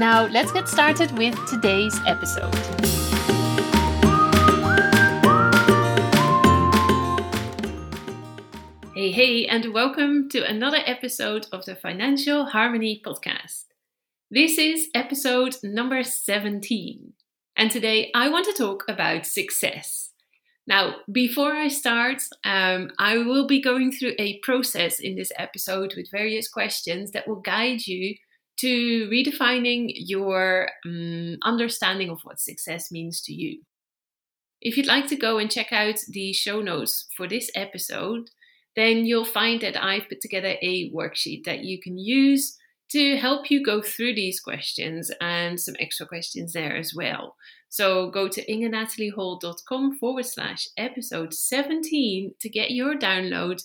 Now, 0.00 0.28
let's 0.28 0.50
get 0.50 0.66
started 0.66 1.12
with 1.18 1.34
today's 1.46 1.94
episode. 2.06 2.54
Hey, 8.94 9.10
hey, 9.10 9.46
and 9.46 9.74
welcome 9.74 10.30
to 10.30 10.42
another 10.42 10.78
episode 10.86 11.48
of 11.52 11.66
the 11.66 11.76
Financial 11.76 12.46
Harmony 12.46 13.02
Podcast. 13.04 13.66
This 14.30 14.56
is 14.56 14.88
episode 14.94 15.56
number 15.62 16.02
17, 16.02 17.12
and 17.58 17.70
today 17.70 18.10
I 18.14 18.30
want 18.30 18.46
to 18.46 18.54
talk 18.54 18.84
about 18.88 19.26
success. 19.26 20.12
Now, 20.66 20.94
before 21.12 21.52
I 21.52 21.68
start, 21.68 22.22
um, 22.42 22.90
I 22.98 23.18
will 23.18 23.46
be 23.46 23.60
going 23.60 23.92
through 23.92 24.14
a 24.18 24.38
process 24.38 24.98
in 24.98 25.16
this 25.16 25.30
episode 25.38 25.92
with 25.94 26.10
various 26.10 26.48
questions 26.48 27.10
that 27.10 27.28
will 27.28 27.42
guide 27.42 27.86
you 27.86 28.14
to 28.60 29.08
redefining 29.08 29.90
your 29.94 30.68
um, 30.86 31.36
understanding 31.42 32.10
of 32.10 32.20
what 32.22 32.40
success 32.40 32.90
means 32.90 33.20
to 33.22 33.32
you. 33.32 33.62
If 34.60 34.76
you'd 34.76 34.86
like 34.86 35.06
to 35.08 35.16
go 35.16 35.38
and 35.38 35.50
check 35.50 35.72
out 35.72 35.96
the 36.08 36.32
show 36.32 36.60
notes 36.60 37.06
for 37.16 37.26
this 37.26 37.50
episode, 37.54 38.28
then 38.76 39.04
you'll 39.04 39.24
find 39.24 39.60
that 39.62 39.82
I've 39.82 40.08
put 40.08 40.20
together 40.20 40.56
a 40.60 40.90
worksheet 40.92 41.44
that 41.44 41.64
you 41.64 41.80
can 41.80 41.98
use 41.98 42.56
to 42.90 43.16
help 43.16 43.50
you 43.50 43.64
go 43.64 43.80
through 43.80 44.14
these 44.14 44.40
questions 44.40 45.10
and 45.20 45.58
some 45.60 45.76
extra 45.78 46.06
questions 46.06 46.52
there 46.52 46.76
as 46.76 46.92
well. 46.94 47.36
So 47.68 48.10
go 48.10 48.28
to 48.28 48.44
ingenatalieHol.com 48.46 49.98
forward 49.98 50.26
slash 50.26 50.66
episode 50.76 51.32
17 51.32 52.34
to 52.40 52.48
get 52.48 52.72
your 52.72 52.96
download 52.96 53.62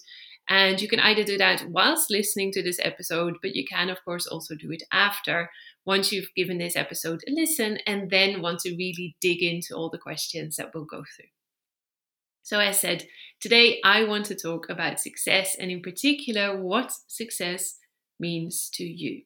and 0.48 0.80
you 0.80 0.88
can 0.88 1.00
either 1.00 1.24
do 1.24 1.38
that 1.38 1.66
whilst 1.70 2.12
listening 2.12 2.52
to 2.52 2.62
this 2.62 2.80
episode, 2.84 3.38
but 3.42 3.56
you 3.56 3.66
can, 3.66 3.90
of 3.90 4.04
course, 4.06 4.28
also 4.28 4.56
do 4.56 4.72
it 4.72 4.84
after 4.92 5.50
once 5.86 6.12
you've 6.12 6.34
given 6.36 6.58
this 6.58 6.76
episode 6.76 7.22
a 7.28 7.32
listen 7.32 7.80
and 7.88 8.10
then 8.10 8.42
want 8.42 8.60
to 8.60 8.76
really 8.76 9.16
dig 9.22 9.42
into 9.42 9.76
all 9.76 9.90
the 9.90 9.98
questions 9.98 10.56
that 10.58 10.72
we'll 10.74 10.86
go 10.86 11.04
through. 11.16 11.26
So, 12.44 12.60
as 12.60 12.80
said, 12.80 13.08
today 13.40 13.80
I 13.84 14.04
want 14.04 14.26
to 14.28 14.36
talk 14.36 14.70
about 14.70 15.00
success 15.00 15.56
and, 15.60 15.72
in 15.72 15.82
particular, 15.82 16.62
what 16.62 16.92
success 17.08 17.78
means 18.20 18.70
to 18.74 18.84
you. 18.84 19.24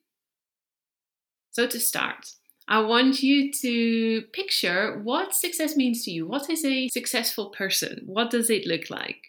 So, 1.51 1.67
to 1.67 1.79
start, 1.81 2.31
I 2.69 2.79
want 2.81 3.21
you 3.21 3.51
to 3.51 4.21
picture 4.31 5.01
what 5.03 5.33
success 5.33 5.75
means 5.75 6.05
to 6.05 6.11
you. 6.11 6.27
What 6.27 6.49
is 6.49 6.63
a 6.63 6.87
successful 6.89 7.49
person? 7.49 8.03
What 8.05 8.29
does 8.29 8.49
it 8.49 8.65
look 8.65 8.89
like? 8.89 9.28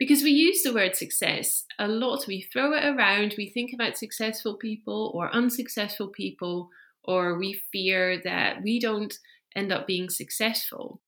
Because 0.00 0.22
we 0.22 0.30
use 0.30 0.62
the 0.62 0.72
word 0.72 0.96
success 0.96 1.66
a 1.78 1.86
lot. 1.86 2.26
We 2.26 2.40
throw 2.40 2.72
it 2.72 2.84
around, 2.86 3.34
we 3.36 3.50
think 3.50 3.74
about 3.74 3.98
successful 3.98 4.56
people 4.56 5.12
or 5.14 5.32
unsuccessful 5.32 6.08
people, 6.08 6.70
or 7.04 7.38
we 7.38 7.60
fear 7.70 8.18
that 8.24 8.62
we 8.62 8.80
don't 8.80 9.14
end 9.54 9.70
up 9.70 9.86
being 9.86 10.08
successful. 10.08 11.02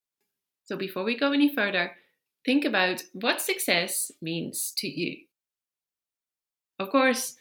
So 0.67 0.77
before 0.77 1.05
we 1.05 1.19
go 1.19 1.33
any 1.33 1.55
further, 1.55 1.93
think 2.45 2.67
about 2.67 3.03
what 3.15 3.41
success 3.41 4.13
means 4.21 4.75
to 4.77 4.89
you. 4.89 5.25
Of 6.79 6.91
course, 6.91 7.37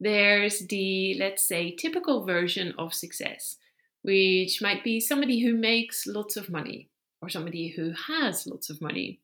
there's 0.00 0.66
the, 0.68 1.18
let's 1.20 1.46
say, 1.46 1.76
typical 1.76 2.24
version 2.24 2.72
of 2.78 2.94
success, 2.94 3.56
which 4.00 4.62
might 4.62 4.82
be 4.82 5.00
somebody 5.00 5.40
who 5.40 5.52
makes 5.52 6.06
lots 6.06 6.38
of 6.38 6.48
money 6.48 6.88
or 7.20 7.28
somebody 7.28 7.68
who 7.68 7.92
has 8.08 8.46
lots 8.46 8.70
of 8.70 8.80
money 8.80 9.20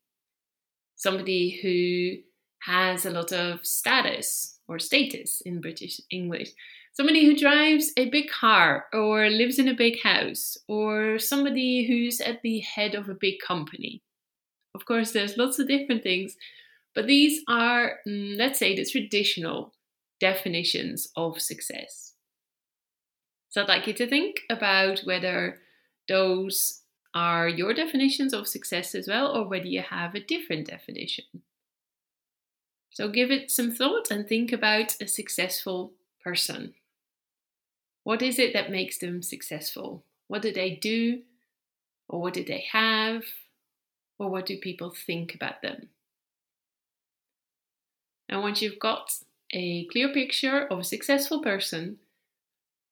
somebody 1.01 1.59
who 1.61 2.21
has 2.71 3.05
a 3.05 3.09
lot 3.09 3.31
of 3.31 3.65
status 3.65 4.59
or 4.67 4.77
status 4.77 5.41
in 5.43 5.59
British 5.59 5.99
English. 6.11 6.49
Somebody 6.93 7.25
who 7.25 7.35
drives 7.35 7.91
a 7.97 8.09
big 8.09 8.29
car 8.29 8.85
or 8.93 9.27
lives 9.29 9.57
in 9.57 9.67
a 9.67 9.73
big 9.73 9.99
house 10.03 10.57
or 10.67 11.17
somebody 11.17 11.87
who's 11.87 12.21
at 12.21 12.41
the 12.43 12.59
head 12.59 12.93
of 12.93 13.09
a 13.09 13.17
big 13.19 13.35
company. 13.45 14.03
Of 14.75 14.85
course, 14.85 15.11
there's 15.11 15.37
lots 15.37 15.57
of 15.57 15.67
different 15.67 16.03
things, 16.03 16.35
but 16.93 17.07
these 17.07 17.41
are, 17.47 17.93
mm, 18.07 18.37
let's 18.37 18.59
say, 18.59 18.75
the 18.75 18.85
traditional 18.85 19.73
definitions 20.19 21.07
of 21.15 21.41
success. 21.41 22.13
So 23.49 23.63
I'd 23.63 23.69
like 23.69 23.87
you 23.87 23.93
to 23.93 24.07
think 24.07 24.35
about 24.51 24.99
whether 24.99 25.57
those 26.07 26.80
are 27.13 27.47
your 27.47 27.73
definitions 27.73 28.33
of 28.33 28.47
success 28.47 28.95
as 28.95 29.07
well, 29.07 29.35
or 29.35 29.47
whether 29.47 29.65
you 29.65 29.81
have 29.81 30.15
a 30.15 30.19
different 30.19 30.67
definition. 30.67 31.25
So 32.91 33.09
give 33.09 33.31
it 33.31 33.49
some 33.49 33.71
thought 33.71 34.11
and 34.11 34.27
think 34.27 34.51
about 34.51 34.95
a 35.01 35.07
successful 35.07 35.93
person. 36.23 36.73
What 38.03 38.21
is 38.21 38.39
it 38.39 38.53
that 38.53 38.71
makes 38.71 38.97
them 38.97 39.21
successful? 39.21 40.03
What 40.27 40.41
do 40.41 40.51
they 40.51 40.71
do? 40.75 41.21
Or 42.09 42.21
what 42.21 42.33
do 42.33 42.43
they 42.43 42.65
have? 42.71 43.23
Or 44.19 44.29
what 44.29 44.45
do 44.45 44.57
people 44.57 44.91
think 44.91 45.33
about 45.35 45.61
them? 45.61 45.89
And 48.27 48.41
once 48.41 48.61
you've 48.61 48.79
got 48.79 49.11
a 49.51 49.85
clear 49.87 50.13
picture 50.13 50.67
of 50.67 50.79
a 50.79 50.83
successful 50.83 51.41
person, 51.41 51.97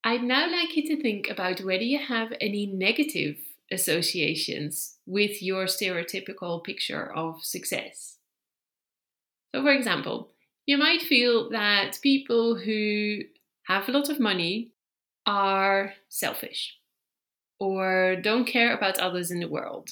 I'd 0.04 0.24
now 0.24 0.50
like 0.50 0.76
you 0.76 0.88
to 0.88 1.02
think 1.02 1.30
about 1.30 1.62
whether 1.62 1.84
you 1.84 2.00
have 2.00 2.34
any 2.40 2.66
negative 2.66 3.38
associations 3.72 4.98
with 5.06 5.42
your 5.42 5.66
stereotypical 5.66 6.64
picture 6.64 7.12
of 7.14 7.44
success. 7.44 8.18
So, 9.54 9.64
for 9.64 9.72
example, 9.72 10.32
you 10.66 10.78
might 10.78 11.02
feel 11.02 11.50
that 11.50 12.00
people 12.02 12.56
who 12.56 13.20
have 13.64 13.90
a 13.90 13.92
lot 13.92 14.10
of 14.10 14.20
money 14.20 14.72
are 15.26 15.94
selfish 16.10 16.78
or 17.60 18.16
don't 18.22 18.46
care 18.46 18.74
about 18.76 19.00
others 19.00 19.32
in 19.32 19.40
the 19.40 19.48
world. 19.48 19.92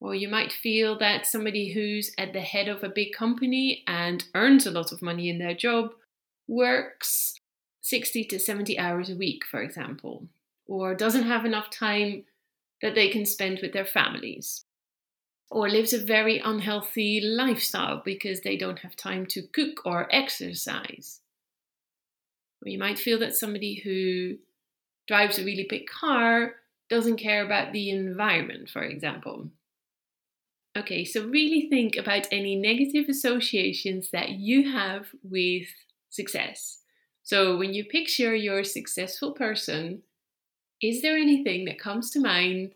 Or 0.00 0.14
you 0.14 0.28
might 0.28 0.52
feel 0.52 0.98
that 0.98 1.26
somebody 1.26 1.72
who's 1.72 2.12
at 2.16 2.32
the 2.32 2.40
head 2.40 2.68
of 2.68 2.82
a 2.82 2.88
big 2.88 3.12
company 3.12 3.82
and 3.86 4.24
earns 4.34 4.66
a 4.66 4.70
lot 4.70 4.92
of 4.92 5.02
money 5.02 5.28
in 5.28 5.38
their 5.38 5.54
job 5.54 5.90
works 6.48 7.34
60 7.82 8.24
to 8.24 8.38
70 8.38 8.78
hours 8.78 9.10
a 9.10 9.16
week, 9.16 9.44
for 9.50 9.62
example, 9.62 10.26
or 10.66 10.94
doesn't 10.94 11.24
have 11.24 11.44
enough 11.44 11.70
time 11.70 12.24
that 12.82 12.94
they 12.94 13.08
can 13.08 13.26
spend 13.26 13.60
with 13.60 13.72
their 13.72 13.84
families, 13.84 14.64
or 15.50 15.68
lives 15.68 15.92
a 15.92 15.98
very 15.98 16.38
unhealthy 16.38 17.20
lifestyle 17.20 18.02
because 18.04 18.40
they 18.40 18.56
don't 18.56 18.78
have 18.80 18.96
time 18.96 19.26
to 19.26 19.42
cook 19.42 19.84
or 19.84 20.08
exercise. 20.14 21.20
Or 22.64 22.68
you 22.68 22.78
might 22.78 22.98
feel 22.98 23.18
that 23.20 23.36
somebody 23.36 23.80
who 23.80 24.36
drives 25.06 25.38
a 25.38 25.44
really 25.44 25.66
big 25.68 25.86
car 25.86 26.54
doesn't 26.88 27.16
care 27.16 27.44
about 27.44 27.72
the 27.72 27.90
environment, 27.90 28.68
for 28.68 28.82
example. 28.82 29.48
Okay, 30.76 31.04
so 31.04 31.26
really 31.26 31.68
think 31.68 31.96
about 31.96 32.28
any 32.30 32.54
negative 32.54 33.08
associations 33.08 34.10
that 34.10 34.30
you 34.30 34.70
have 34.70 35.08
with 35.24 35.66
success. 36.10 36.78
So 37.24 37.56
when 37.56 37.74
you 37.74 37.84
picture 37.84 38.34
your 38.34 38.62
successful 38.62 39.32
person, 39.32 40.02
is 40.80 41.02
there 41.02 41.16
anything 41.16 41.64
that 41.64 41.80
comes 41.80 42.10
to 42.10 42.20
mind 42.20 42.72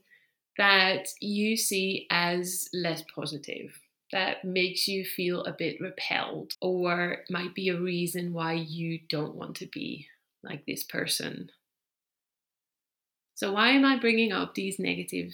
that 0.59 1.09
you 1.21 1.57
see 1.57 2.07
as 2.11 2.69
less 2.73 3.03
positive? 3.15 3.79
That 4.13 4.45
makes 4.45 4.87
you 4.87 5.05
feel 5.05 5.43
a 5.43 5.53
bit 5.53 5.81
repelled, 5.81 6.55
or 6.61 7.25
might 7.31 7.55
be 7.55 7.69
a 7.69 7.81
reason 7.81 8.33
why 8.33 8.53
you 8.53 9.01
don't 9.09 9.35
want 9.35 9.57
to 9.57 9.67
be 9.67 10.07
like 10.43 10.67
this 10.67 10.85
person. 10.85 11.51
So, 13.35 13.53
why 13.53 13.71
am 13.71 13.85
I 13.85 13.99
bringing 13.99 14.31
up 14.31 14.55
these 14.55 14.79
negative 14.79 15.33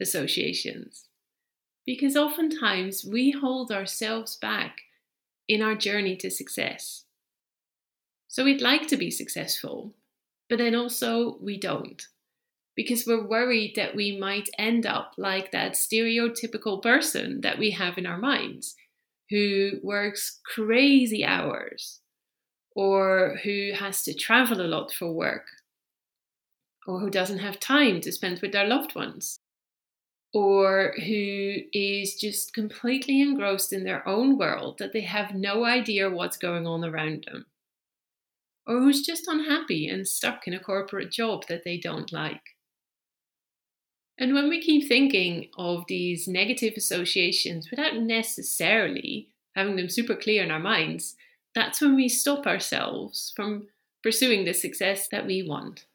associations? 0.00 1.06
Because 1.86 2.16
oftentimes 2.16 3.04
we 3.04 3.30
hold 3.30 3.72
ourselves 3.72 4.36
back 4.36 4.82
in 5.48 5.62
our 5.62 5.74
journey 5.74 6.16
to 6.16 6.30
success. 6.30 7.04
So, 8.28 8.44
we'd 8.44 8.60
like 8.60 8.86
to 8.88 8.96
be 8.96 9.10
successful, 9.10 9.94
but 10.50 10.58
then 10.58 10.74
also 10.74 11.38
we 11.40 11.58
don't. 11.58 12.06
Because 12.76 13.04
we're 13.06 13.26
worried 13.26 13.74
that 13.76 13.94
we 13.94 14.16
might 14.18 14.48
end 14.58 14.86
up 14.86 15.12
like 15.16 15.52
that 15.52 15.72
stereotypical 15.72 16.82
person 16.82 17.40
that 17.42 17.58
we 17.58 17.72
have 17.72 17.98
in 17.98 18.06
our 18.06 18.18
minds 18.18 18.76
who 19.28 19.72
works 19.82 20.40
crazy 20.44 21.24
hours 21.24 22.00
or 22.74 23.38
who 23.42 23.72
has 23.74 24.02
to 24.04 24.14
travel 24.14 24.60
a 24.60 24.66
lot 24.66 24.92
for 24.92 25.12
work, 25.12 25.46
or 26.86 27.00
who 27.00 27.10
doesn't 27.10 27.38
have 27.38 27.60
time 27.60 28.00
to 28.00 28.12
spend 28.12 28.40
with 28.40 28.52
their 28.52 28.66
loved 28.66 28.94
ones, 28.94 29.38
or 30.32 30.94
who 31.04 31.56
is 31.72 32.14
just 32.14 32.54
completely 32.54 33.20
engrossed 33.20 33.72
in 33.72 33.84
their 33.84 34.06
own 34.08 34.38
world 34.38 34.78
that 34.78 34.92
they 34.92 35.00
have 35.00 35.34
no 35.34 35.64
idea 35.64 36.08
what's 36.08 36.36
going 36.36 36.66
on 36.66 36.84
around 36.84 37.24
them, 37.30 37.44
or 38.66 38.78
who's 38.78 39.02
just 39.04 39.26
unhappy 39.26 39.88
and 39.88 40.06
stuck 40.06 40.46
in 40.46 40.54
a 40.54 40.60
corporate 40.60 41.10
job 41.10 41.46
that 41.48 41.64
they 41.64 41.76
don't 41.76 42.12
like. 42.12 42.40
And 44.20 44.34
when 44.34 44.50
we 44.50 44.60
keep 44.60 44.86
thinking 44.86 45.48
of 45.56 45.86
these 45.88 46.28
negative 46.28 46.74
associations 46.76 47.70
without 47.70 47.96
necessarily 47.96 49.28
having 49.56 49.76
them 49.76 49.88
super 49.88 50.14
clear 50.14 50.44
in 50.44 50.50
our 50.50 50.60
minds, 50.60 51.16
that's 51.54 51.80
when 51.80 51.96
we 51.96 52.08
stop 52.10 52.46
ourselves 52.46 53.32
from 53.34 53.68
pursuing 54.02 54.44
the 54.44 54.52
success 54.52 55.08
that 55.08 55.26
we 55.26 55.42
want. 55.42 55.86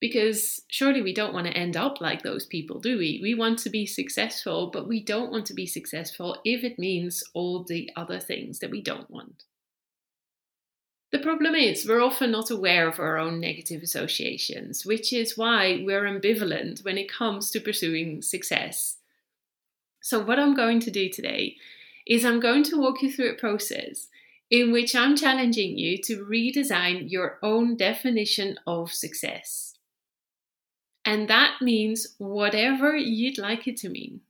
Because 0.00 0.62
surely 0.68 1.02
we 1.02 1.14
don't 1.14 1.34
want 1.34 1.46
to 1.46 1.56
end 1.56 1.76
up 1.76 2.00
like 2.00 2.22
those 2.22 2.46
people, 2.46 2.80
do 2.80 2.98
we? 2.98 3.20
We 3.22 3.34
want 3.34 3.58
to 3.60 3.70
be 3.70 3.84
successful, 3.84 4.70
but 4.72 4.88
we 4.88 5.02
don't 5.02 5.30
want 5.30 5.46
to 5.46 5.54
be 5.54 5.66
successful 5.66 6.38
if 6.44 6.64
it 6.64 6.78
means 6.78 7.22
all 7.34 7.62
the 7.62 7.90
other 7.94 8.18
things 8.18 8.58
that 8.58 8.70
we 8.70 8.82
don't 8.82 9.10
want. 9.10 9.44
The 11.12 11.18
problem 11.20 11.54
is, 11.54 11.86
we're 11.86 12.02
often 12.02 12.32
not 12.32 12.50
aware 12.50 12.88
of 12.88 12.98
our 12.98 13.16
own 13.16 13.40
negative 13.40 13.82
associations, 13.82 14.84
which 14.84 15.12
is 15.12 15.38
why 15.38 15.82
we're 15.84 16.04
ambivalent 16.04 16.84
when 16.84 16.98
it 16.98 17.12
comes 17.12 17.50
to 17.52 17.60
pursuing 17.60 18.20
success. 18.20 18.96
So, 20.02 20.18
what 20.18 20.40
I'm 20.40 20.54
going 20.54 20.80
to 20.80 20.90
do 20.90 21.08
today 21.08 21.56
is 22.06 22.24
I'm 22.24 22.40
going 22.40 22.64
to 22.64 22.80
walk 22.80 23.02
you 23.02 23.12
through 23.12 23.30
a 23.30 23.34
process 23.38 24.08
in 24.50 24.72
which 24.72 24.94
I'm 24.94 25.16
challenging 25.16 25.78
you 25.78 25.98
to 26.02 26.24
redesign 26.24 27.10
your 27.10 27.38
own 27.42 27.76
definition 27.76 28.58
of 28.66 28.92
success. 28.92 29.74
And 31.04 31.28
that 31.28 31.60
means 31.60 32.14
whatever 32.18 32.96
you'd 32.96 33.38
like 33.38 33.66
it 33.66 33.76
to 33.78 33.88
mean. 33.88 34.20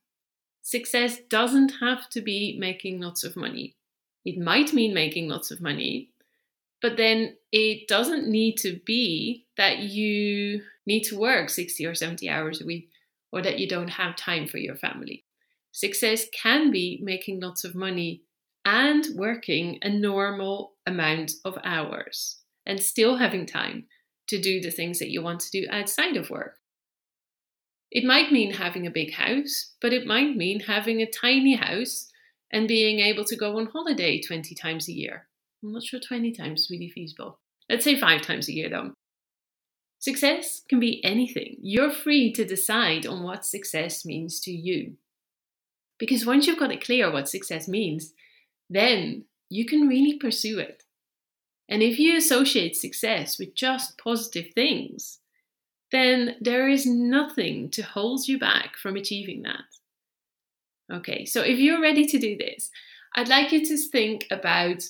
Success 0.62 1.18
doesn't 1.28 1.74
have 1.80 2.08
to 2.10 2.20
be 2.20 2.56
making 2.58 3.00
lots 3.00 3.22
of 3.22 3.36
money. 3.36 3.76
It 4.24 4.38
might 4.38 4.72
mean 4.72 4.94
making 4.94 5.28
lots 5.28 5.50
of 5.50 5.60
money, 5.60 6.10
but 6.84 6.98
then 6.98 7.34
it 7.50 7.88
doesn't 7.88 8.28
need 8.28 8.56
to 8.58 8.78
be 8.84 9.46
that 9.56 9.78
you 9.78 10.60
need 10.86 11.00
to 11.04 11.18
work 11.18 11.48
60 11.48 11.86
or 11.86 11.94
70 11.94 12.28
hours 12.28 12.60
a 12.60 12.66
week 12.66 12.90
or 13.32 13.40
that 13.40 13.58
you 13.58 13.66
don't 13.66 13.88
have 13.88 14.16
time 14.16 14.46
for 14.46 14.58
your 14.58 14.76
family. 14.76 15.24
Success 15.72 16.26
can 16.38 16.70
be 16.70 17.00
making 17.02 17.40
lots 17.40 17.64
of 17.64 17.74
money 17.74 18.20
and 18.66 19.06
working 19.16 19.78
a 19.80 19.88
normal 19.88 20.74
amount 20.84 21.32
of 21.46 21.56
hours 21.64 22.42
and 22.66 22.78
still 22.78 23.16
having 23.16 23.46
time 23.46 23.86
to 24.28 24.38
do 24.38 24.60
the 24.60 24.70
things 24.70 24.98
that 24.98 25.08
you 25.08 25.22
want 25.22 25.40
to 25.40 25.50
do 25.58 25.66
outside 25.70 26.18
of 26.18 26.28
work. 26.28 26.58
It 27.90 28.04
might 28.04 28.30
mean 28.30 28.52
having 28.52 28.86
a 28.86 28.90
big 28.90 29.14
house, 29.14 29.72
but 29.80 29.94
it 29.94 30.06
might 30.06 30.36
mean 30.36 30.60
having 30.60 31.00
a 31.00 31.10
tiny 31.10 31.56
house 31.56 32.10
and 32.52 32.68
being 32.68 33.00
able 33.00 33.24
to 33.24 33.36
go 33.36 33.56
on 33.56 33.68
holiday 33.72 34.20
20 34.20 34.54
times 34.54 34.86
a 34.86 34.92
year. 34.92 35.28
I'm 35.64 35.72
not 35.72 35.82
sure 35.82 36.00
20 36.00 36.32
times 36.32 36.62
is 36.62 36.70
really 36.70 36.90
feasible. 36.90 37.38
Let's 37.70 37.84
say 37.84 37.98
five 37.98 38.20
times 38.20 38.48
a 38.48 38.52
year 38.52 38.68
though. 38.68 38.92
Success 39.98 40.62
can 40.68 40.78
be 40.78 41.02
anything. 41.02 41.56
You're 41.62 41.90
free 41.90 42.30
to 42.34 42.44
decide 42.44 43.06
on 43.06 43.22
what 43.22 43.46
success 43.46 44.04
means 44.04 44.40
to 44.40 44.50
you. 44.52 44.96
Because 45.98 46.26
once 46.26 46.46
you've 46.46 46.58
got 46.58 46.72
it 46.72 46.84
clear 46.84 47.10
what 47.10 47.28
success 47.28 47.66
means, 47.66 48.12
then 48.68 49.24
you 49.48 49.64
can 49.64 49.88
really 49.88 50.18
pursue 50.18 50.58
it. 50.58 50.82
And 51.68 51.82
if 51.82 51.98
you 51.98 52.16
associate 52.16 52.76
success 52.76 53.38
with 53.38 53.54
just 53.54 53.96
positive 53.96 54.52
things, 54.54 55.20
then 55.90 56.36
there 56.40 56.68
is 56.68 56.84
nothing 56.84 57.70
to 57.70 57.82
hold 57.82 58.28
you 58.28 58.38
back 58.38 58.76
from 58.76 58.96
achieving 58.96 59.42
that. 59.42 59.64
Okay, 60.92 61.24
so 61.24 61.40
if 61.40 61.58
you're 61.58 61.80
ready 61.80 62.04
to 62.04 62.18
do 62.18 62.36
this, 62.36 62.70
I'd 63.16 63.28
like 63.28 63.52
you 63.52 63.64
to 63.64 63.76
think 63.78 64.26
about 64.30 64.82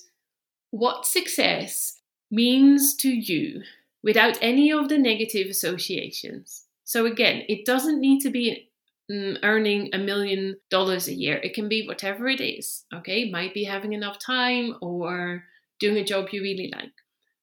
what 0.75 1.07
success 1.07 2.01
means 2.33 2.97
to 2.97 3.09
you 3.09 3.63
without 4.03 4.37
any 4.43 4.73
of 4.73 4.89
the 4.89 4.99
negative 4.99 5.47
associations. 5.47 6.65
So, 6.83 7.07
again, 7.07 7.45
it 7.49 7.65
doesn't 7.65 8.01
need 8.01 8.21
to 8.23 8.31
be 8.31 8.71
mm, 9.09 9.39
earning 9.45 9.91
a 9.93 9.99
million 9.99 10.57
dollars 10.71 11.07
a 11.07 11.15
year. 11.15 11.37
It 11.37 11.55
can 11.55 11.69
be 11.69 11.87
whatever 11.87 12.27
it 12.27 12.41
is, 12.41 12.87
okay? 12.93 13.31
Might 13.31 13.55
be 13.55 13.63
having 13.63 13.93
enough 13.93 14.19
time 14.19 14.75
or 14.83 15.45
doing 15.79 15.97
a 15.97 16.05
job 16.05 16.31
you 16.33 16.43
really 16.43 16.73
like. 16.75 16.93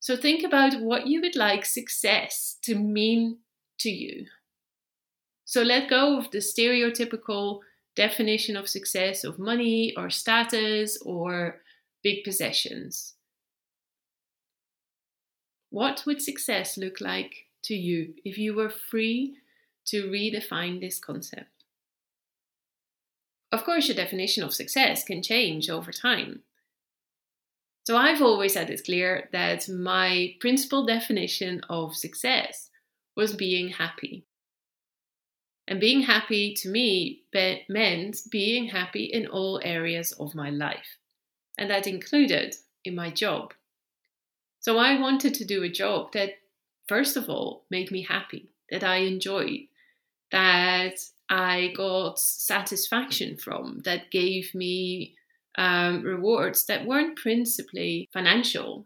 So, 0.01 0.17
think 0.17 0.43
about 0.43 0.81
what 0.81 1.07
you 1.07 1.21
would 1.21 1.37
like 1.37 1.63
success 1.63 2.57
to 2.63 2.75
mean 2.75 3.37
to 3.79 3.89
you. 3.89 4.25
So, 5.45 5.61
let 5.61 5.89
go 5.89 6.17
of 6.17 6.31
the 6.31 6.39
stereotypical 6.39 7.61
definition 7.95 8.57
of 8.57 8.67
success 8.67 9.23
of 9.23 9.39
money 9.39 9.93
or 9.95 10.09
status 10.09 10.97
or 11.05 11.61
big 12.03 12.25
possessions. 12.25 13.15
What 15.71 16.03
would 16.05 16.21
success 16.21 16.77
look 16.77 16.99
like 16.99 17.47
to 17.63 17.73
you 17.73 18.13
if 18.25 18.37
you 18.37 18.53
were 18.53 18.69
free 18.69 19.37
to 19.85 20.09
redefine 20.09 20.81
this 20.81 20.99
concept? 20.99 21.63
Of 23.53 23.63
course, 23.63 23.87
your 23.87 23.95
definition 23.95 24.43
of 24.43 24.53
success 24.53 25.05
can 25.05 25.23
change 25.23 25.69
over 25.69 25.93
time. 25.93 26.41
So, 27.87 27.95
I've 27.95 28.21
always 28.21 28.55
had 28.55 28.69
it 28.69 28.83
clear 28.83 29.29
that 29.31 29.69
my 29.69 30.35
principal 30.41 30.85
definition 30.85 31.61
of 31.69 31.95
success 31.95 32.69
was 33.15 33.33
being 33.33 33.69
happy. 33.69 34.25
And 35.69 35.79
being 35.79 36.01
happy 36.01 36.53
to 36.55 36.69
me 36.69 37.23
meant 37.69 38.17
being 38.29 38.67
happy 38.67 39.05
in 39.05 39.25
all 39.25 39.61
areas 39.63 40.11
of 40.13 40.35
my 40.35 40.49
life. 40.49 40.97
And 41.57 41.69
that 41.69 41.87
included 41.87 42.55
in 42.83 42.93
my 42.93 43.09
job. 43.09 43.53
So 44.61 44.77
I 44.77 44.99
wanted 44.99 45.33
to 45.35 45.45
do 45.45 45.63
a 45.63 45.69
job 45.69 46.13
that, 46.13 46.35
first 46.87 47.17
of 47.17 47.29
all, 47.29 47.65
made 47.69 47.91
me 47.91 48.03
happy, 48.03 48.49
that 48.69 48.83
I 48.83 48.97
enjoyed, 48.97 49.67
that 50.31 50.95
I 51.29 51.73
got 51.75 52.19
satisfaction 52.19 53.37
from, 53.37 53.81
that 53.85 54.11
gave 54.11 54.53
me 54.53 55.15
um, 55.57 56.03
rewards 56.03 56.65
that 56.65 56.85
weren't 56.85 57.17
principally 57.17 58.07
financial. 58.13 58.85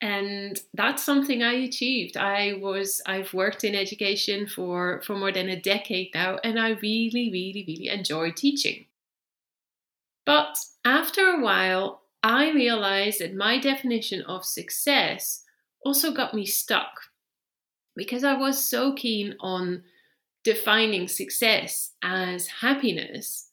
And 0.00 0.60
that's 0.74 1.02
something 1.02 1.42
I 1.42 1.54
achieved. 1.54 2.16
I 2.16 2.54
was 2.60 3.02
I've 3.06 3.32
worked 3.32 3.64
in 3.64 3.74
education 3.74 4.46
for 4.46 5.00
for 5.06 5.16
more 5.16 5.32
than 5.32 5.48
a 5.48 5.60
decade 5.60 6.10
now, 6.14 6.38
and 6.44 6.60
I 6.60 6.70
really, 6.70 7.30
really, 7.32 7.64
really 7.66 7.88
enjoy 7.88 8.30
teaching. 8.32 8.86
But 10.26 10.58
after 10.84 11.28
a 11.28 11.40
while, 11.40 12.02
I 12.26 12.50
realized 12.50 13.20
that 13.20 13.36
my 13.36 13.56
definition 13.56 14.22
of 14.22 14.44
success 14.44 15.44
also 15.84 16.10
got 16.12 16.34
me 16.34 16.44
stuck 16.44 16.90
because 17.94 18.24
I 18.24 18.34
was 18.34 18.64
so 18.68 18.94
keen 18.94 19.36
on 19.38 19.84
defining 20.42 21.06
success 21.06 21.92
as 22.02 22.48
happiness. 22.48 23.52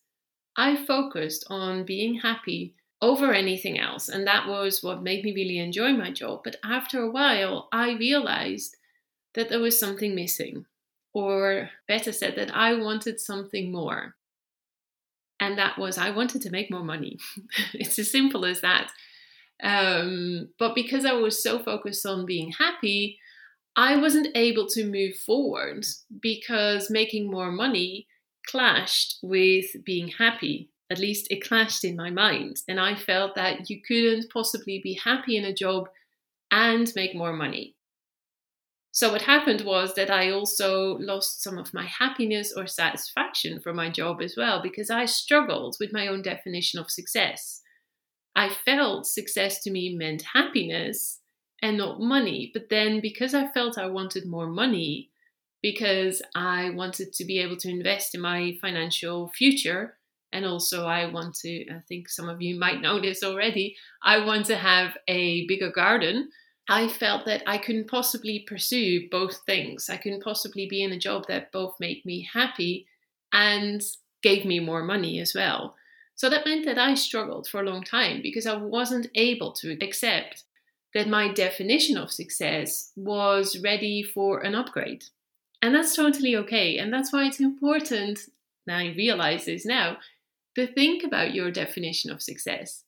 I 0.57 0.75
focused 0.75 1.45
on 1.51 1.85
being 1.85 2.21
happy 2.21 2.73
over 2.99 3.31
anything 3.31 3.77
else, 3.77 4.09
and 4.09 4.25
that 4.25 4.47
was 4.47 4.81
what 4.81 5.03
made 5.03 5.23
me 5.23 5.35
really 5.35 5.59
enjoy 5.59 5.91
my 5.91 6.09
job. 6.09 6.41
But 6.43 6.55
after 6.63 6.99
a 6.99 7.11
while, 7.11 7.69
I 7.71 7.91
realized 7.91 8.75
that 9.35 9.49
there 9.49 9.59
was 9.59 9.79
something 9.79 10.15
missing, 10.15 10.65
or 11.13 11.69
better 11.87 12.11
said, 12.11 12.35
that 12.37 12.55
I 12.55 12.73
wanted 12.73 13.19
something 13.19 13.71
more 13.71 14.15
and 15.43 15.57
that 15.57 15.77
was 15.77 15.97
I 15.97 16.09
wanted 16.11 16.41
to 16.43 16.49
make 16.49 16.71
more 16.71 16.83
money. 16.83 17.17
it's 17.73 17.99
as 17.99 18.09
simple 18.09 18.45
as 18.45 18.61
that. 18.61 18.91
Um, 19.61 20.49
but 20.57 20.73
because 20.73 21.05
I 21.05 21.13
was 21.13 21.43
so 21.43 21.59
focused 21.59 22.05
on 22.05 22.25
being 22.25 22.53
happy, 22.57 23.19
I 23.75 23.97
wasn't 23.97 24.35
able 24.35 24.67
to 24.69 24.89
move 24.89 25.17
forward 25.17 25.85
because 26.21 26.89
making 26.89 27.29
more 27.29 27.51
money 27.51 28.07
clashed 28.47 29.17
with 29.21 29.65
being 29.83 30.07
happy. 30.07 30.69
At 30.89 30.99
least 30.99 31.27
it 31.29 31.43
clashed 31.43 31.83
in 31.83 31.95
my 31.95 32.09
mind. 32.09 32.57
And 32.67 32.79
I 32.79 32.95
felt 32.95 33.35
that 33.35 33.69
you 33.69 33.81
couldn't 33.85 34.31
possibly 34.31 34.79
be 34.81 34.99
happy 35.03 35.37
in 35.37 35.43
a 35.43 35.53
job 35.53 35.89
and 36.51 36.91
make 36.95 37.15
more 37.15 37.33
money. 37.33 37.75
So, 38.93 39.11
what 39.11 39.23
happened 39.23 39.61
was 39.61 39.95
that 39.95 40.09
I 40.11 40.31
also 40.31 40.97
lost 40.99 41.43
some 41.43 41.57
of 41.57 41.73
my 41.73 41.85
happiness 41.85 42.53
or 42.55 42.67
satisfaction 42.67 43.59
from 43.59 43.75
my 43.75 43.89
job 43.89 44.21
as 44.21 44.35
well 44.37 44.61
because 44.61 44.89
I 44.89 45.05
struggled 45.05 45.75
with 45.81 45.91
my 45.91 46.07
own 46.07 46.21
definition 46.21 46.79
of 46.79 46.89
success. 46.91 47.61
I 48.35 48.49
felt 48.49 49.07
success 49.07 49.61
to 49.63 49.71
me 49.71 49.95
meant 49.95 50.23
happiness 50.33 51.19
and 51.61 51.77
not 51.77 51.99
money. 52.01 52.51
But 52.53 52.69
then, 52.69 52.99
because 53.01 53.33
I 53.33 53.47
felt 53.47 53.77
I 53.77 53.87
wanted 53.87 54.25
more 54.27 54.47
money, 54.47 55.11
because 55.61 56.21
I 56.35 56.71
wanted 56.71 57.13
to 57.13 57.25
be 57.25 57.39
able 57.39 57.57
to 57.57 57.69
invest 57.69 58.15
in 58.15 58.21
my 58.21 58.57
financial 58.61 59.29
future 59.29 59.97
And 60.33 60.45
also, 60.47 60.87
I 60.87 61.05
want 61.05 61.35
to, 61.41 61.69
I 61.71 61.79
think 61.87 62.09
some 62.09 62.27
of 62.27 62.41
you 62.41 62.57
might 62.59 62.81
know 62.85 62.99
this 62.99 63.23
already, 63.23 63.75
I 64.03 64.25
want 64.25 64.47
to 64.47 64.55
have 64.55 64.97
a 65.07 65.45
bigger 65.47 65.71
garden. 65.71 66.29
I 66.69 66.87
felt 66.87 67.25
that 67.25 67.43
I 67.45 67.57
couldn't 67.57 67.89
possibly 67.89 68.39
pursue 68.39 69.09
both 69.09 69.41
things. 69.45 69.89
I 69.89 69.97
couldn't 69.97 70.23
possibly 70.23 70.67
be 70.67 70.81
in 70.81 70.93
a 70.93 70.99
job 70.99 71.27
that 71.27 71.51
both 71.51 71.75
made 71.79 72.05
me 72.05 72.27
happy 72.33 72.87
and 73.33 73.81
gave 74.21 74.45
me 74.45 74.59
more 74.59 74.83
money 74.83 75.19
as 75.19 75.33
well. 75.35 75.75
So 76.15 76.29
that 76.29 76.45
meant 76.45 76.65
that 76.65 76.77
I 76.77 76.93
struggled 76.93 77.47
for 77.47 77.59
a 77.61 77.65
long 77.65 77.83
time 77.83 78.21
because 78.21 78.45
I 78.45 78.55
wasn't 78.55 79.07
able 79.15 79.51
to 79.53 79.77
accept 79.83 80.43
that 80.93 81.09
my 81.09 81.27
definition 81.27 81.97
of 81.97 82.11
success 82.11 82.91
was 82.95 83.59
ready 83.59 84.03
for 84.03 84.39
an 84.41 84.55
upgrade. 84.55 85.05
And 85.61 85.73
that's 85.73 85.95
totally 85.95 86.35
okay. 86.35 86.77
And 86.77 86.93
that's 86.93 87.11
why 87.11 87.25
it's 87.25 87.39
important, 87.39 88.19
and 88.67 88.75
I 88.75 88.93
realize 88.95 89.45
this 89.45 89.65
now, 89.65 89.97
to 90.55 90.67
think 90.67 91.03
about 91.03 91.33
your 91.33 91.51
definition 91.51 92.11
of 92.11 92.21
success. 92.21 92.83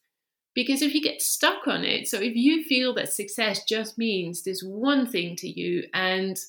Because 0.56 0.82
if 0.82 0.96
you 0.96 1.02
get 1.02 1.22
stuck 1.22 1.68
on 1.68 1.84
it, 1.84 2.08
so 2.08 2.18
if 2.18 2.36
you 2.36 2.64
feel 2.64 2.94
that 2.96 3.14
success 3.14 3.66
just 3.66 3.98
means 3.98 4.42
this 4.42 4.64
one 4.64 5.06
thing 5.06 5.36
to 5.36 5.50
you 5.50 5.84
and 5.94 6.40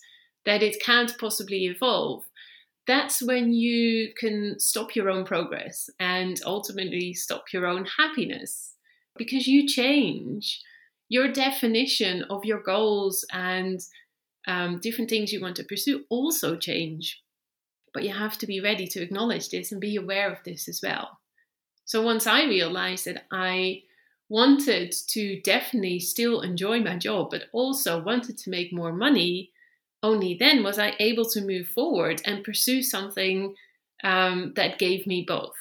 that 0.45 0.63
it 0.63 0.81
can't 0.81 1.19
possibly 1.19 1.67
evolve, 1.67 2.25
that's 2.87 3.21
when 3.21 3.53
you 3.53 4.13
can 4.17 4.59
stop 4.61 4.95
your 4.95 5.11
own 5.11 5.25
progress 5.25 5.91
and 5.99 6.41
ultimately 6.47 7.13
stop 7.13 7.47
your 7.53 7.67
own 7.67 7.85
happiness 7.99 8.75
because 9.17 9.49
you 9.49 9.67
change 9.67 10.63
your 11.09 11.33
definition 11.33 12.23
of 12.31 12.45
your 12.45 12.63
goals 12.63 13.25
and 13.33 13.81
um, 14.47 14.79
different 14.81 15.11
things 15.11 15.33
you 15.33 15.41
want 15.41 15.57
to 15.57 15.65
pursue 15.65 16.05
also 16.11 16.57
change. 16.57 17.23
But 17.93 18.05
you 18.05 18.13
have 18.13 18.39
to 18.39 18.47
be 18.47 18.61
ready 18.61 18.87
to 18.89 19.03
acknowledge 19.03 19.49
this 19.49 19.73
and 19.73 19.81
be 19.81 19.97
aware 19.97 20.31
of 20.31 20.39
this 20.45 20.69
as 20.69 20.81
well. 20.81 21.19
So 21.87 22.03
once 22.03 22.27
I 22.27 22.45
realized 22.45 23.07
that 23.07 23.27
I 23.33 23.83
wanted 24.29 24.93
to 25.09 25.41
definitely 25.43 26.01
still 26.01 26.41
enjoy 26.41 26.81
my 26.81 26.97
job, 26.97 27.31
but 27.31 27.45
also 27.53 28.03
wanted 28.03 28.37
to 28.39 28.51
make 28.51 28.73
more 28.73 28.93
money, 28.93 29.53
only 30.03 30.37
then 30.39 30.63
was 30.63 30.79
I 30.79 30.95
able 30.99 31.25
to 31.31 31.41
move 31.41 31.69
forward 31.69 32.21
and 32.25 32.45
pursue 32.45 32.83
something 32.83 33.55
um, 34.05 34.53
that 34.57 34.79
gave 34.79 35.07
me 35.07 35.25
both. 35.27 35.57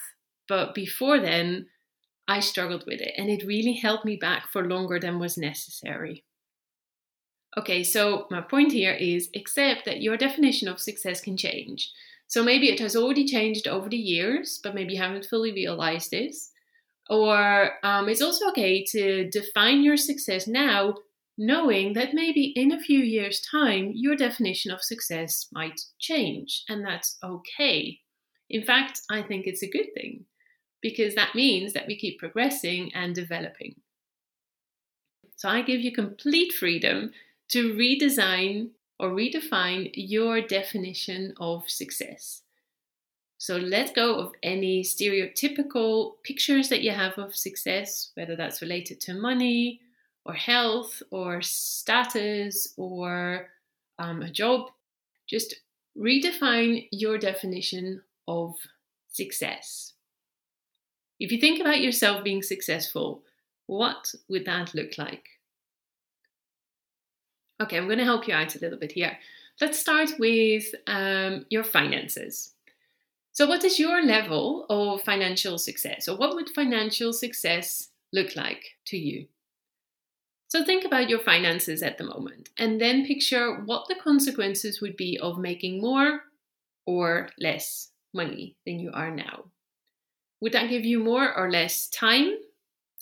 But 0.48 0.75
before 0.75 1.19
then, 1.19 1.67
I 2.27 2.39
struggled 2.39 2.86
with 2.88 3.01
it 3.01 3.13
and 3.17 3.29
it 3.29 3.45
really 3.45 3.74
held 3.74 4.03
me 4.03 4.15
back 4.15 4.48
for 4.51 4.67
longer 4.67 5.00
than 5.00 5.19
was 5.19 5.38
necessary. 5.38 6.24
Okay, 7.57 7.84
so 7.84 8.27
my 8.29 8.41
point 8.41 8.72
here 8.72 8.93
is 8.93 9.29
accept 9.36 9.86
that 9.86 10.01
your 10.01 10.17
definition 10.17 10.67
of 10.67 10.81
success 10.81 11.22
can 11.22 11.38
change. 11.38 11.91
So 12.27 12.43
maybe 12.43 12.69
it 12.69 12.79
has 12.79 12.95
already 12.95 13.25
changed 13.25 13.67
over 13.67 13.88
the 13.88 13.98
years, 13.98 14.60
but 14.62 14.75
maybe 14.75 14.93
you 14.93 15.01
haven't 15.01 15.27
fully 15.27 15.53
realized 15.53 16.12
this. 16.12 16.51
Or 17.09 17.71
um, 17.83 18.09
it's 18.09 18.21
also 18.21 18.50
okay 18.50 18.83
to 18.85 19.29
define 19.29 19.83
your 19.83 19.97
success 19.97 20.47
now, 20.47 20.95
knowing 21.38 21.93
that 21.93 22.13
maybe 22.13 22.53
in 22.55 22.71
a 22.71 22.79
few 22.79 23.00
years' 23.00 23.41
time, 23.41 23.91
your 23.93 24.15
definition 24.15 24.71
of 24.71 24.81
success 24.81 25.47
might 25.51 25.79
change, 26.00 26.63
and 26.67 26.83
that's 26.83 27.17
okay. 27.24 28.00
In 28.50 28.63
fact, 28.63 29.01
I 29.09 29.21
think 29.21 29.45
it's 29.45 29.63
a 29.63 29.69
good 29.69 29.93
thing 29.93 30.25
because 30.81 31.15
that 31.15 31.35
means 31.35 31.74
that 31.74 31.88
we 31.88 31.97
keep 31.97 32.19
progressing 32.19 32.91
and 32.93 33.13
developing. 33.13 33.75
So 35.35 35.50
I 35.50 35.62
give 35.62 35.81
you 35.81 35.91
complete 35.91 36.53
freedom 36.53 37.12
to 37.50 37.74
redesign 37.74 38.69
or 39.00 39.09
redefine 39.09 39.91
your 39.93 40.41
definition 40.41 41.33
of 41.39 41.69
success. 41.69 42.41
So 43.38 43.58
let 43.58 43.96
go 43.96 44.15
of 44.15 44.32
any 44.44 44.84
stereotypical 44.84 46.13
pictures 46.24 46.70
that 46.70 46.82
you 46.82 46.92
have 46.92 47.18
of 47.18 47.36
success, 47.36 48.12
whether 48.15 48.36
that's 48.36 48.62
related 48.62 49.01
to 49.01 49.13
money 49.13 49.82
or 50.25 50.34
health 50.34 51.04
or 51.12 51.42
status 51.42 52.74
or 52.77 53.48
um, 54.00 54.22
a 54.22 54.30
job. 54.30 54.70
Just 55.27 55.56
redefine 55.98 56.88
your 56.92 57.18
definition 57.18 58.01
of 58.27 58.56
success. 59.10 59.94
If 61.20 61.32
you 61.32 61.39
think 61.39 61.62
about 61.62 61.82
yourself 61.82 62.24
being 62.24 62.42
successful, 62.42 63.24
what 63.68 64.13
would 64.27 64.46
that 64.46 64.74
look 64.74 64.98
like? 64.98 65.25
Okay, 67.62 67.77
I'm 67.77 67.86
going 67.86 68.00
to 68.00 68.04
help 68.04 68.27
you 68.27 68.34
out 68.34 68.56
a 68.56 68.60
little 68.60 68.77
bit 68.77 68.92
here. 68.92 69.18
Let's 69.62 69.80
start 69.80 70.12
with 70.20 70.65
um, 70.88 71.46
your 71.50 71.63
finances. 71.63 72.54
So, 73.36 73.46
what 73.46 73.65
is 73.65 73.80
your 73.80 74.01
level 74.01 74.65
of 74.70 75.01
financial 75.01 75.58
success, 75.58 76.08
or 76.08 76.18
what 76.18 76.36
would 76.36 76.50
financial 76.51 77.12
success 77.12 77.89
look 78.13 78.34
like 78.38 78.63
to 78.86 78.98
you? 78.98 79.27
So, 80.48 80.63
think 80.63 80.86
about 80.86 81.10
your 81.10 81.20
finances 81.20 81.84
at 81.84 81.98
the 81.98 82.06
moment 82.06 82.51
and 82.58 82.80
then 82.80 83.06
picture 83.06 83.62
what 83.65 83.89
the 83.89 83.96
consequences 84.01 84.80
would 84.80 84.96
be 84.96 85.20
of 85.22 85.38
making 85.38 85.82
more 85.82 86.22
or 86.86 87.27
less 87.38 87.92
money 88.13 88.56
than 88.65 88.80
you 88.80 88.89
are 88.94 89.12
now. 89.12 89.51
Would 90.39 90.54
that 90.54 90.70
give 90.70 90.86
you 90.86 91.04
more 91.04 91.38
or 91.38 91.51
less 91.51 91.89
time? 91.89 92.38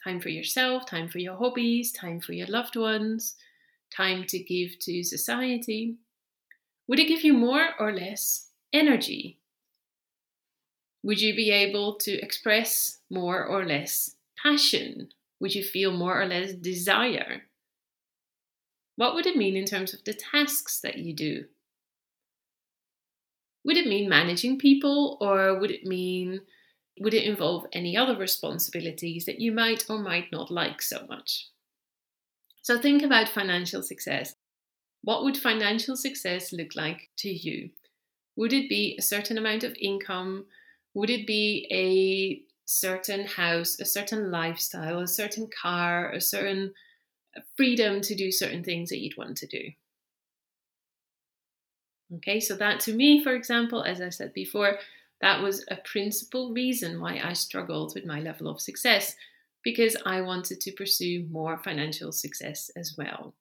Time 0.04 0.20
for 0.20 0.30
yourself, 0.30 0.88
time 0.88 1.10
for 1.10 1.20
your 1.20 1.38
hobbies, 1.38 1.92
time 1.92 2.20
for 2.20 2.34
your 2.34 2.48
loved 2.48 2.76
ones, 2.76 3.36
time 3.96 4.24
to 4.30 4.40
give 4.40 4.80
to 4.80 5.04
society? 5.04 5.98
Would 6.88 7.00
it 7.00 7.08
give 7.08 7.24
you 7.24 7.36
more 7.36 7.70
or 7.80 7.94
less 7.94 8.48
energy? 8.74 9.38
Would 11.04 11.22
you 11.22 11.36
be 11.36 11.52
able 11.52 11.96
to 11.96 12.12
express 12.22 13.00
more 13.10 13.46
or 13.46 13.66
less 13.66 14.16
passion? 14.42 15.10
Would 15.40 15.54
you 15.54 15.64
feel 15.64 15.92
more 15.92 16.22
or 16.22 16.26
less 16.26 16.54
desire? 16.54 17.44
What 18.96 19.14
would 19.14 19.26
it 19.26 19.36
mean 19.36 19.56
in 19.58 19.66
terms 19.66 19.94
of 19.94 20.04
the 20.04 20.14
tasks 20.14 20.80
that 20.82 20.98
you 20.98 21.14
do? 21.14 21.46
Would 23.66 23.78
it 23.78 23.88
mean 23.88 24.10
managing 24.10 24.60
people 24.60 25.18
or 25.20 25.60
would 25.60 25.72
it 25.72 25.86
mean 25.86 26.42
would 27.00 27.14
it 27.14 27.24
involve 27.24 27.66
any 27.74 27.98
other 27.98 28.16
responsibilities 28.16 29.26
that 29.26 29.42
you 29.42 29.52
might 29.52 29.90
or 29.90 29.98
might 29.98 30.32
not 30.32 30.52
like 30.52 30.82
so 30.82 31.06
much? 31.08 31.50
So 32.62 32.80
think 32.80 33.02
about 33.02 33.28
financial 33.28 33.82
success. 33.82 34.36
What 35.02 35.24
would 35.24 35.36
financial 35.36 35.98
success 35.98 36.54
look 36.54 36.76
like 36.76 37.10
to 37.18 37.30
you? 37.30 37.72
Would 38.36 38.54
it 38.54 38.70
be 38.70 38.96
a 38.98 39.02
certain 39.02 39.38
amount 39.38 39.64
of 39.64 39.76
income? 39.82 40.46
Would 40.94 41.10
it 41.10 41.28
be 41.28 41.68
a 41.72 42.44
certain 42.66 43.26
house, 43.26 43.80
a 43.80 43.86
certain 43.86 44.32
lifestyle, 44.32 45.00
a 45.00 45.08
certain 45.08 45.48
car, 45.62 46.12
a 46.12 46.22
certain 46.22 46.74
freedom 47.58 48.02
to 48.02 48.16
do 48.16 48.32
certain 48.32 48.64
things 48.64 48.90
that 48.90 49.00
you'd 49.00 49.18
want 49.18 49.38
to 49.38 49.48
do? 49.48 49.72
Okay, 52.16 52.40
so 52.40 52.56
that 52.56 52.80
to 52.82 52.94
me, 52.94 53.24
for 53.24 53.34
example, 53.34 53.84
as 53.84 54.00
I 54.02 54.10
said 54.10 54.34
before, 54.34 54.78
that 55.22 55.42
was 55.42 55.66
a 55.70 55.78
principal 55.78 56.54
reason 56.54 57.00
why 57.00 57.20
I 57.24 57.34
struggled 57.34 57.96
with 57.96 58.06
my 58.06 58.20
level 58.20 58.48
of 58.48 58.62
success 58.62 59.16
because 59.64 59.96
I 60.06 60.22
wanted 60.22 60.60
to 60.62 60.72
pursue 60.74 61.26
more 61.32 61.58
financial 61.58 62.12
success 62.12 62.70
as 62.76 62.96
well. 62.98 63.34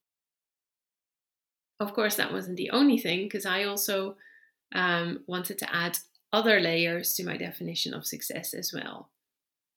Of 1.81 1.93
course, 1.95 2.15
that 2.17 2.33
wasn't 2.33 2.57
the 2.57 2.71
only 2.71 2.99
thing 2.99 3.25
because 3.25 3.45
I 3.45 3.65
also 3.65 4.17
um, 4.73 5.25
wanted 5.27 5.59
to 5.59 5.75
add 5.75 5.99
other 6.33 6.61
layers 6.61 7.15
to 7.15 7.25
my 7.25 7.37
definition 7.37 7.95
of 7.95 8.07
success 8.07 8.55
as 8.55 8.73
well. 8.73 9.11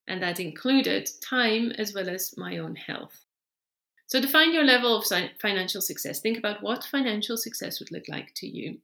And 0.07 0.21
that 0.21 0.39
included 0.39 1.09
time 1.21 1.71
as 1.71 1.93
well 1.93 2.09
as 2.09 2.37
my 2.37 2.57
own 2.57 2.75
health. 2.75 3.25
So, 4.07 4.21
define 4.21 4.53
your 4.53 4.63
level 4.63 4.95
of 4.97 5.05
financial 5.41 5.81
success. 5.81 6.19
Think 6.19 6.37
about 6.37 6.61
what 6.61 6.83
financial 6.83 7.37
success 7.37 7.79
would 7.79 7.91
look 7.91 8.07
like 8.07 8.33
to 8.35 8.47
you. 8.47 8.77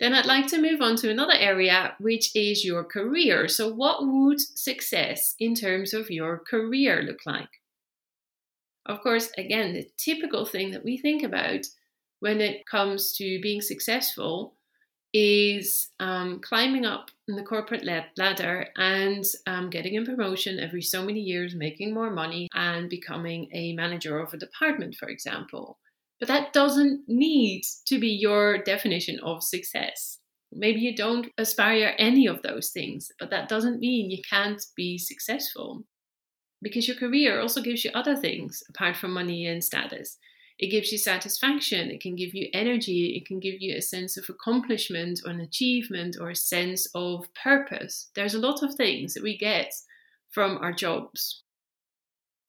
Then 0.00 0.12
I'd 0.12 0.26
like 0.26 0.48
to 0.48 0.60
move 0.60 0.82
on 0.82 0.96
to 0.96 1.10
another 1.10 1.34
area, 1.34 1.94
which 2.00 2.34
is 2.34 2.64
your 2.64 2.82
career. 2.82 3.46
So, 3.46 3.72
what 3.72 4.04
would 4.04 4.40
success 4.40 5.36
in 5.38 5.54
terms 5.54 5.94
of 5.94 6.10
your 6.10 6.38
career 6.38 7.02
look 7.02 7.20
like? 7.24 7.60
Of 8.86 9.00
course, 9.00 9.30
again, 9.38 9.72
the 9.72 9.88
typical 9.96 10.44
thing 10.44 10.72
that 10.72 10.84
we 10.84 10.98
think 10.98 11.22
about 11.22 11.66
when 12.18 12.40
it 12.40 12.66
comes 12.66 13.12
to 13.14 13.40
being 13.40 13.60
successful 13.60 14.56
is 15.14 15.90
um, 16.00 16.40
climbing 16.40 16.84
up 16.84 17.08
the 17.28 17.44
corporate 17.44 17.84
ladder 17.84 18.66
and 18.76 19.24
um, 19.46 19.70
getting 19.70 19.96
a 19.96 20.04
promotion 20.04 20.58
every 20.58 20.82
so 20.82 21.04
many 21.04 21.20
years, 21.20 21.54
making 21.54 21.94
more 21.94 22.10
money, 22.10 22.48
and 22.52 22.90
becoming 22.90 23.48
a 23.54 23.72
manager 23.74 24.18
of 24.18 24.34
a 24.34 24.38
department, 24.38 24.96
for 24.96 25.08
example. 25.08 25.78
But 26.18 26.28
that 26.28 26.52
doesn't 26.52 27.04
need 27.06 27.62
to 27.86 28.00
be 28.00 28.08
your 28.08 28.58
definition 28.58 29.20
of 29.20 29.44
success. 29.44 30.18
Maybe 30.52 30.80
you 30.80 30.96
don't 30.96 31.28
aspire 31.38 31.94
any 31.98 32.26
of 32.26 32.42
those 32.42 32.70
things, 32.70 33.10
but 33.20 33.30
that 33.30 33.48
doesn't 33.48 33.80
mean 33.80 34.10
you 34.10 34.22
can't 34.28 34.62
be 34.76 34.98
successful. 34.98 35.84
Because 36.60 36.88
your 36.88 36.96
career 36.96 37.40
also 37.40 37.60
gives 37.60 37.84
you 37.84 37.90
other 37.94 38.16
things 38.16 38.62
apart 38.68 38.96
from 38.96 39.12
money 39.12 39.46
and 39.46 39.62
status. 39.62 40.18
It 40.58 40.70
gives 40.70 40.92
you 40.92 40.98
satisfaction, 40.98 41.90
it 41.90 42.00
can 42.00 42.14
give 42.14 42.34
you 42.34 42.48
energy, 42.52 43.16
it 43.16 43.26
can 43.26 43.40
give 43.40 43.60
you 43.60 43.76
a 43.76 43.82
sense 43.82 44.16
of 44.16 44.28
accomplishment 44.28 45.20
or 45.24 45.30
an 45.30 45.40
achievement 45.40 46.16
or 46.20 46.30
a 46.30 46.36
sense 46.36 46.86
of 46.94 47.26
purpose. 47.34 48.10
There's 48.14 48.34
a 48.34 48.40
lot 48.40 48.62
of 48.62 48.74
things 48.74 49.14
that 49.14 49.22
we 49.22 49.36
get 49.36 49.72
from 50.30 50.58
our 50.58 50.72
jobs. 50.72 51.42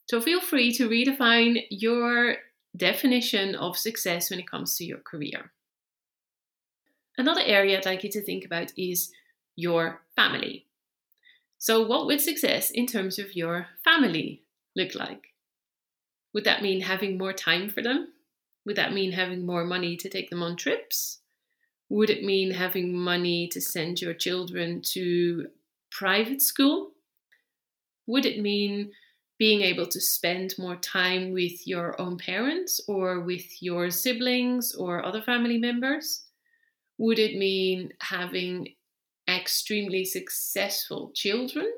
So 0.07 0.21
feel 0.21 0.39
free 0.39 0.71
to 0.73 0.87
redefine 0.87 1.63
your 1.71 2.37
definition 2.77 3.55
of 3.55 3.77
success 3.77 4.29
when 4.29 4.39
it 4.39 4.49
comes 4.49 4.75
to 4.77 4.85
your 4.85 4.99
career. 4.99 5.51
Another 7.17 7.41
area 7.43 7.77
I'd 7.77 7.85
like 7.85 8.03
you 8.03 8.11
to 8.11 8.21
think 8.21 8.45
about 8.45 8.71
is 8.77 9.11
your 9.55 10.01
family. 10.15 10.65
So, 11.57 11.85
what 11.85 12.05
would 12.05 12.21
success 12.21 12.69
in 12.69 12.85
terms 12.85 13.17
of 13.17 13.35
your 13.35 13.67
family 13.83 14.43
look 14.75 14.93
like? 14.93 15.34
Would 16.35 16.43
that 16.43 16.61
mean 16.61 16.81
having 16.81 17.17
more 17.17 17.31
time 17.31 17.69
for 17.69 17.81
them? 17.81 18.09
Would 18.65 18.75
that 18.75 18.91
mean 18.91 19.13
having 19.13 19.45
more 19.45 19.63
money 19.63 19.95
to 19.95 20.09
take 20.09 20.29
them 20.29 20.43
on 20.43 20.57
trips? 20.57 21.19
Would 21.87 22.09
it 22.09 22.25
mean 22.25 22.51
having 22.51 22.93
money 22.93 23.47
to 23.47 23.61
send 23.61 24.01
your 24.01 24.13
children 24.13 24.81
to 24.93 25.47
private 25.91 26.41
school? 26.41 26.91
Would 28.07 28.25
it 28.25 28.41
mean 28.41 28.91
being 29.39 29.61
able 29.61 29.87
to 29.87 30.01
spend 30.01 30.55
more 30.59 30.75
time 30.75 31.31
with 31.31 31.65
your 31.65 31.99
own 32.01 32.17
parents 32.17 32.81
or 32.85 33.21
with 33.21 33.63
your 33.63 33.89
siblings 33.89 34.75
or 34.75 35.05
other 35.05 35.21
family 35.21 35.57
members? 35.57 36.25
Would 36.97 37.17
it 37.17 37.37
mean 37.37 37.93
having 38.01 38.73
extremely 39.25 40.03
successful 40.03 41.11
children? 41.15 41.71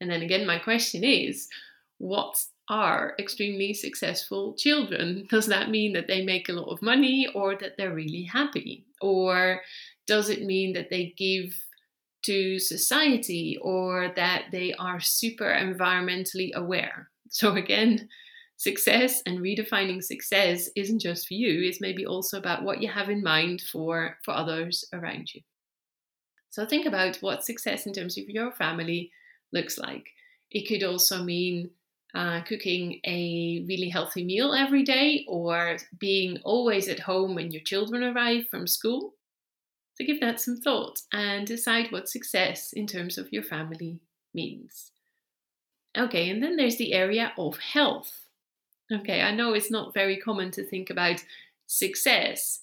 And 0.00 0.10
then 0.10 0.22
again, 0.22 0.44
my 0.46 0.58
question 0.58 1.04
is 1.04 1.48
what 1.98 2.36
are 2.68 3.14
extremely 3.18 3.74
successful 3.74 4.54
children? 4.56 5.26
Does 5.30 5.46
that 5.46 5.70
mean 5.70 5.92
that 5.94 6.06
they 6.06 6.24
make 6.24 6.48
a 6.48 6.52
lot 6.52 6.70
of 6.70 6.82
money 6.82 7.28
or 7.34 7.56
that 7.56 7.76
they're 7.76 7.94
really 7.94 8.22
happy? 8.22 8.84
Or 9.00 9.62
does 10.06 10.30
it 10.30 10.42
mean 10.42 10.72
that 10.74 10.90
they 10.90 11.14
give 11.16 11.54
to 12.24 12.58
society 12.58 13.58
or 13.60 14.12
that 14.16 14.46
they 14.52 14.74
are 14.74 15.00
super 15.00 15.52
environmentally 15.52 16.52
aware? 16.54 17.10
So, 17.30 17.54
again, 17.56 18.08
success 18.56 19.22
and 19.26 19.40
redefining 19.40 20.02
success 20.02 20.68
isn't 20.76 21.00
just 21.00 21.28
for 21.28 21.34
you, 21.34 21.68
it's 21.68 21.80
maybe 21.80 22.06
also 22.06 22.38
about 22.38 22.64
what 22.64 22.80
you 22.80 22.88
have 22.88 23.10
in 23.10 23.22
mind 23.22 23.60
for, 23.60 24.16
for 24.24 24.34
others 24.34 24.84
around 24.92 25.34
you. 25.34 25.42
So, 26.50 26.64
think 26.64 26.86
about 26.86 27.16
what 27.16 27.44
success 27.44 27.86
in 27.86 27.92
terms 27.92 28.16
of 28.18 28.28
your 28.28 28.52
family 28.52 29.10
looks 29.52 29.78
like. 29.78 30.06
It 30.50 30.66
could 30.66 30.82
also 30.82 31.22
mean 31.22 31.70
uh, 32.14 32.40
cooking 32.42 33.00
a 33.04 33.64
really 33.68 33.88
healthy 33.88 34.24
meal 34.24 34.54
every 34.54 34.82
day 34.82 35.24
or 35.28 35.76
being 35.98 36.38
always 36.44 36.88
at 36.88 37.00
home 37.00 37.34
when 37.34 37.50
your 37.50 37.62
children 37.62 38.02
arrive 38.02 38.48
from 38.48 38.66
school. 38.66 39.14
So 39.94 40.06
give 40.06 40.20
that 40.20 40.40
some 40.40 40.56
thought 40.56 41.00
and 41.12 41.46
decide 41.46 41.90
what 41.90 42.08
success 42.08 42.72
in 42.72 42.86
terms 42.86 43.18
of 43.18 43.32
your 43.32 43.42
family 43.42 44.00
means. 44.32 44.92
Okay, 45.96 46.30
and 46.30 46.42
then 46.42 46.56
there's 46.56 46.76
the 46.76 46.92
area 46.92 47.32
of 47.36 47.58
health. 47.58 48.28
Okay, 48.92 49.20
I 49.22 49.34
know 49.34 49.52
it's 49.52 49.70
not 49.70 49.94
very 49.94 50.16
common 50.16 50.50
to 50.52 50.64
think 50.64 50.90
about 50.90 51.24
success 51.66 52.60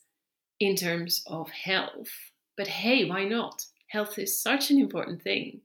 in 0.60 0.76
terms 0.76 1.24
of 1.28 1.50
health, 1.50 2.10
but 2.56 2.68
hey, 2.68 3.08
why 3.08 3.26
not? 3.26 3.66
Health 3.90 4.18
is 4.18 4.40
such 4.42 4.72
an 4.72 4.80
important 4.80 5.22
thing. 5.22 5.62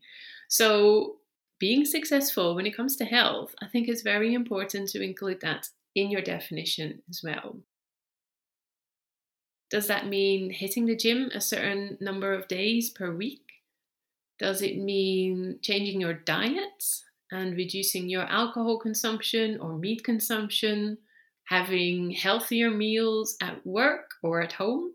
So, 0.49 1.20
being 1.61 1.85
successful 1.85 2.57
when 2.57 2.67
it 2.67 2.77
comes 2.77 2.97
to 2.97 3.05
health, 3.05 3.55
I 3.63 3.67
think 3.69 3.87
it's 3.87 4.03
very 4.03 4.35
important 4.35 4.89
to 4.89 5.03
include 5.03 5.43
that 5.43 5.69
in 5.95 6.11
your 6.11 6.23
definition 6.23 7.03
as 7.09 7.21
well. 7.23 7.59
Does 9.71 9.87
that 9.87 10.09
mean 10.09 10.51
hitting 10.51 10.87
the 10.87 10.97
gym 10.97 11.31
a 11.33 11.41
certain 11.41 11.97
number 12.01 12.33
of 12.33 12.49
days 12.49 12.91
per 12.91 13.15
week? 13.15 13.45
Does 14.39 14.63
it 14.63 14.79
mean 14.79 15.59
changing 15.63 16.01
your 16.01 16.15
diet 16.15 16.83
and 17.31 17.55
reducing 17.55 18.09
your 18.09 18.25
alcohol 18.25 18.79
consumption 18.79 19.61
or 19.61 19.79
meat 19.79 20.03
consumption? 20.03 20.99
Having 21.45 22.13
healthier 22.13 22.71
meals 22.71 23.37
at 23.43 23.65
work 23.67 24.11
or 24.23 24.41
at 24.41 24.53
home? 24.53 24.95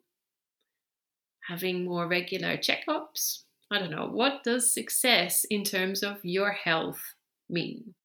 Having 1.48 1.86
more 1.86 2.08
regular 2.08 2.58
checkups? 2.58 3.45
I 3.72 3.80
don't 3.80 3.92
know, 3.92 4.08
what 4.08 4.44
does 4.44 4.72
success 4.72 5.46
in 5.50 5.64
terms 5.64 6.04
of 6.04 6.24
your 6.24 6.52
health 6.52 7.16
mean? 7.50 7.96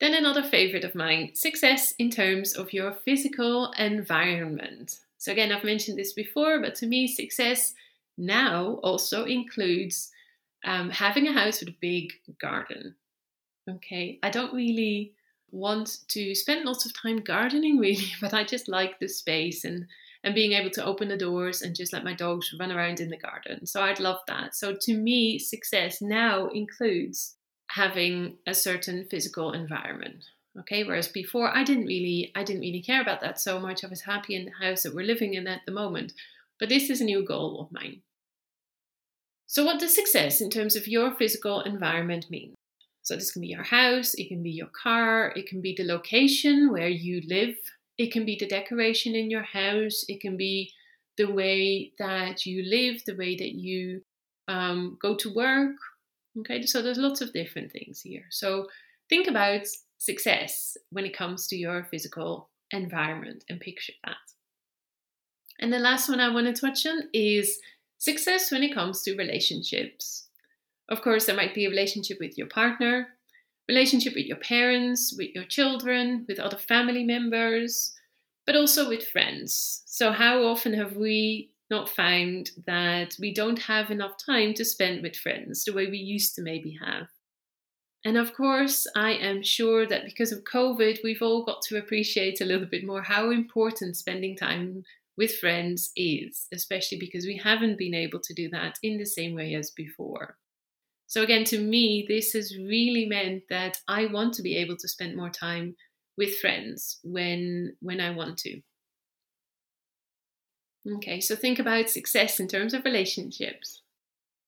Then 0.00 0.14
another 0.14 0.42
favorite 0.42 0.84
of 0.84 0.94
mine 0.94 1.34
success 1.34 1.94
in 1.98 2.10
terms 2.10 2.54
of 2.54 2.72
your 2.72 2.92
physical 2.92 3.72
environment. 3.78 4.98
So, 5.18 5.30
again, 5.30 5.52
I've 5.52 5.62
mentioned 5.62 5.96
this 5.96 6.12
before, 6.12 6.60
but 6.60 6.74
to 6.76 6.86
me, 6.86 7.06
success 7.06 7.74
now 8.18 8.80
also 8.82 9.24
includes 9.24 10.10
um, 10.64 10.90
having 10.90 11.28
a 11.28 11.32
house 11.32 11.60
with 11.60 11.68
a 11.68 11.76
big 11.80 12.12
garden. 12.40 12.96
Okay, 13.70 14.18
I 14.24 14.30
don't 14.30 14.52
really 14.52 15.12
want 15.52 15.98
to 16.08 16.34
spend 16.34 16.64
lots 16.64 16.84
of 16.84 17.00
time 17.00 17.18
gardening, 17.18 17.78
really, 17.78 18.12
but 18.20 18.34
I 18.34 18.42
just 18.42 18.68
like 18.68 18.98
the 18.98 19.08
space 19.08 19.64
and 19.64 19.86
and 20.24 20.34
being 20.34 20.52
able 20.52 20.70
to 20.70 20.84
open 20.84 21.08
the 21.08 21.16
doors 21.16 21.62
and 21.62 21.74
just 21.74 21.92
let 21.92 22.04
my 22.04 22.14
dogs 22.14 22.54
run 22.58 22.70
around 22.70 23.00
in 23.00 23.08
the 23.08 23.16
garden. 23.16 23.66
So 23.66 23.82
I'd 23.82 24.00
love 24.00 24.20
that. 24.28 24.54
So 24.54 24.76
to 24.80 24.96
me, 24.96 25.38
success 25.38 26.00
now 26.00 26.48
includes 26.48 27.36
having 27.70 28.36
a 28.46 28.54
certain 28.54 29.06
physical 29.10 29.52
environment. 29.52 30.24
Okay, 30.60 30.84
whereas 30.84 31.08
before 31.08 31.48
I 31.48 31.64
didn't 31.64 31.86
really 31.86 32.30
I 32.34 32.44
didn't 32.44 32.60
really 32.60 32.82
care 32.82 33.00
about 33.00 33.22
that 33.22 33.40
so 33.40 33.58
much. 33.58 33.82
I 33.82 33.88
was 33.88 34.02
happy 34.02 34.36
in 34.36 34.44
the 34.44 34.66
house 34.66 34.82
that 34.82 34.94
we're 34.94 35.06
living 35.06 35.34
in 35.34 35.46
at 35.46 35.62
the 35.64 35.72
moment. 35.72 36.12
But 36.60 36.68
this 36.68 36.90
is 36.90 37.00
a 37.00 37.04
new 37.04 37.24
goal 37.24 37.60
of 37.60 37.72
mine. 37.72 38.02
So 39.46 39.64
what 39.64 39.80
does 39.80 39.94
success 39.94 40.40
in 40.40 40.50
terms 40.50 40.76
of 40.76 40.86
your 40.86 41.14
physical 41.14 41.62
environment 41.62 42.30
mean? 42.30 42.54
So 43.02 43.16
this 43.16 43.32
can 43.32 43.42
be 43.42 43.48
your 43.48 43.64
house, 43.64 44.14
it 44.14 44.28
can 44.28 44.42
be 44.42 44.50
your 44.50 44.68
car, 44.68 45.32
it 45.34 45.48
can 45.48 45.60
be 45.60 45.74
the 45.76 45.84
location 45.84 46.70
where 46.70 46.88
you 46.88 47.22
live 47.26 47.56
it 47.98 48.12
can 48.12 48.24
be 48.24 48.36
the 48.38 48.46
decoration 48.46 49.14
in 49.14 49.30
your 49.30 49.42
house, 49.42 50.04
it 50.08 50.20
can 50.20 50.36
be 50.36 50.72
the 51.16 51.30
way 51.30 51.92
that 51.98 52.46
you 52.46 52.62
live, 52.64 53.02
the 53.04 53.16
way 53.16 53.36
that 53.36 53.52
you 53.52 54.02
um, 54.48 54.96
go 55.00 55.14
to 55.16 55.32
work. 55.34 55.76
Okay, 56.38 56.62
so 56.62 56.80
there's 56.80 56.98
lots 56.98 57.20
of 57.20 57.32
different 57.32 57.70
things 57.70 58.00
here. 58.00 58.24
So 58.30 58.66
think 59.08 59.28
about 59.28 59.66
success 59.98 60.76
when 60.90 61.04
it 61.04 61.16
comes 61.16 61.46
to 61.48 61.56
your 61.56 61.84
physical 61.84 62.48
environment 62.70 63.44
and 63.48 63.60
picture 63.60 63.92
that. 64.04 64.16
And 65.60 65.72
the 65.72 65.78
last 65.78 66.08
one 66.08 66.20
I 66.20 66.32
want 66.32 66.46
to 66.46 66.58
touch 66.58 66.86
on 66.86 67.02
is 67.12 67.60
success 67.98 68.50
when 68.50 68.62
it 68.62 68.74
comes 68.74 69.02
to 69.02 69.16
relationships. 69.16 70.28
Of 70.88 71.02
course, 71.02 71.26
there 71.26 71.36
might 71.36 71.54
be 71.54 71.66
a 71.66 71.70
relationship 71.70 72.18
with 72.18 72.36
your 72.36 72.48
partner, 72.48 73.08
relationship 73.68 74.14
with 74.14 74.26
your 74.26 74.38
parents, 74.38 75.14
with 75.16 75.30
your 75.34 75.44
children, 75.44 76.24
with 76.28 76.38
other 76.38 76.56
family 76.56 77.04
members, 77.04 77.94
but 78.46 78.56
also 78.56 78.88
with 78.88 79.08
friends. 79.08 79.82
So, 79.86 80.12
how 80.12 80.42
often 80.44 80.74
have 80.74 80.96
we 80.96 81.50
not 81.70 81.88
found 81.88 82.50
that 82.66 83.16
we 83.18 83.32
don't 83.32 83.58
have 83.60 83.90
enough 83.90 84.16
time 84.24 84.52
to 84.54 84.64
spend 84.64 85.02
with 85.02 85.16
friends 85.16 85.64
the 85.64 85.72
way 85.72 85.86
we 85.86 85.98
used 85.98 86.34
to 86.34 86.42
maybe 86.42 86.78
have? 86.84 87.08
And 88.04 88.16
of 88.16 88.34
course, 88.34 88.86
I 88.96 89.12
am 89.12 89.42
sure 89.42 89.86
that 89.86 90.04
because 90.04 90.32
of 90.32 90.42
COVID, 90.44 90.98
we've 91.04 91.22
all 91.22 91.44
got 91.44 91.62
to 91.62 91.78
appreciate 91.78 92.40
a 92.40 92.44
little 92.44 92.66
bit 92.66 92.84
more 92.84 93.02
how 93.02 93.30
important 93.30 93.96
spending 93.96 94.36
time 94.36 94.82
with 95.16 95.36
friends 95.36 95.92
is, 95.94 96.48
especially 96.52 96.98
because 96.98 97.26
we 97.26 97.36
haven't 97.36 97.78
been 97.78 97.94
able 97.94 98.18
to 98.20 98.34
do 98.34 98.48
that 98.50 98.78
in 98.82 98.98
the 98.98 99.06
same 99.06 99.34
way 99.34 99.54
as 99.54 99.70
before. 99.70 100.36
So 101.12 101.22
again, 101.22 101.44
to 101.44 101.60
me, 101.60 102.06
this 102.08 102.32
has 102.32 102.56
really 102.56 103.04
meant 103.04 103.42
that 103.50 103.76
I 103.86 104.06
want 104.06 104.32
to 104.32 104.42
be 104.42 104.56
able 104.56 104.78
to 104.78 104.88
spend 104.88 105.14
more 105.14 105.28
time 105.28 105.76
with 106.16 106.38
friends 106.38 107.00
when 107.04 107.76
when 107.82 108.00
I 108.00 108.12
want 108.12 108.38
to. 108.38 108.62
Okay, 110.90 111.20
so 111.20 111.36
think 111.36 111.58
about 111.58 111.90
success 111.90 112.40
in 112.40 112.48
terms 112.48 112.72
of 112.72 112.86
relationships. 112.86 113.82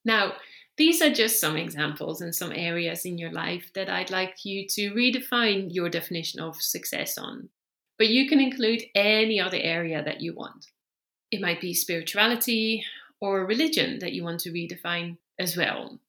Now, 0.07 0.37
these 0.79 1.03
are 1.03 1.13
just 1.13 1.39
some 1.39 1.59
examples 1.59 2.23
and 2.23 2.35
some 2.35 2.51
areas 2.51 3.05
in 3.05 3.19
your 3.19 3.31
life 3.31 3.71
that 3.75 3.91
I'd 3.91 4.11
like 4.11 4.47
you 4.47 4.67
to 4.69 4.95
redefine 4.95 5.69
your 5.69 5.91
definition 5.91 6.41
of 6.41 6.63
success 6.63 7.19
on. 7.19 7.51
But 7.99 8.09
you 8.09 8.27
can 8.27 8.41
include 8.41 8.85
any 8.95 9.39
other 9.39 9.61
area 9.61 10.03
that 10.03 10.23
you 10.23 10.33
want. 10.33 10.69
It 11.31 11.43
might 11.43 11.61
be 11.61 11.75
spirituality 11.75 12.87
or 13.21 13.45
religion 13.45 13.99
that 13.99 14.15
you 14.15 14.25
want 14.25 14.41
to 14.41 14.51
redefine 14.51 15.19
as 15.39 15.59
well. 15.59 16.01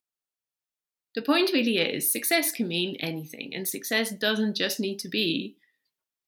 The 1.16 1.22
point 1.22 1.52
really 1.54 1.78
is 1.78 2.12
success 2.12 2.52
can 2.52 2.68
mean 2.68 2.98
anything, 3.00 3.56
and 3.56 3.68
success 3.68 4.12
doesn't 4.12 4.56
just 4.56 4.80
need 4.82 5.00
to 5.00 5.08
be 5.10 5.56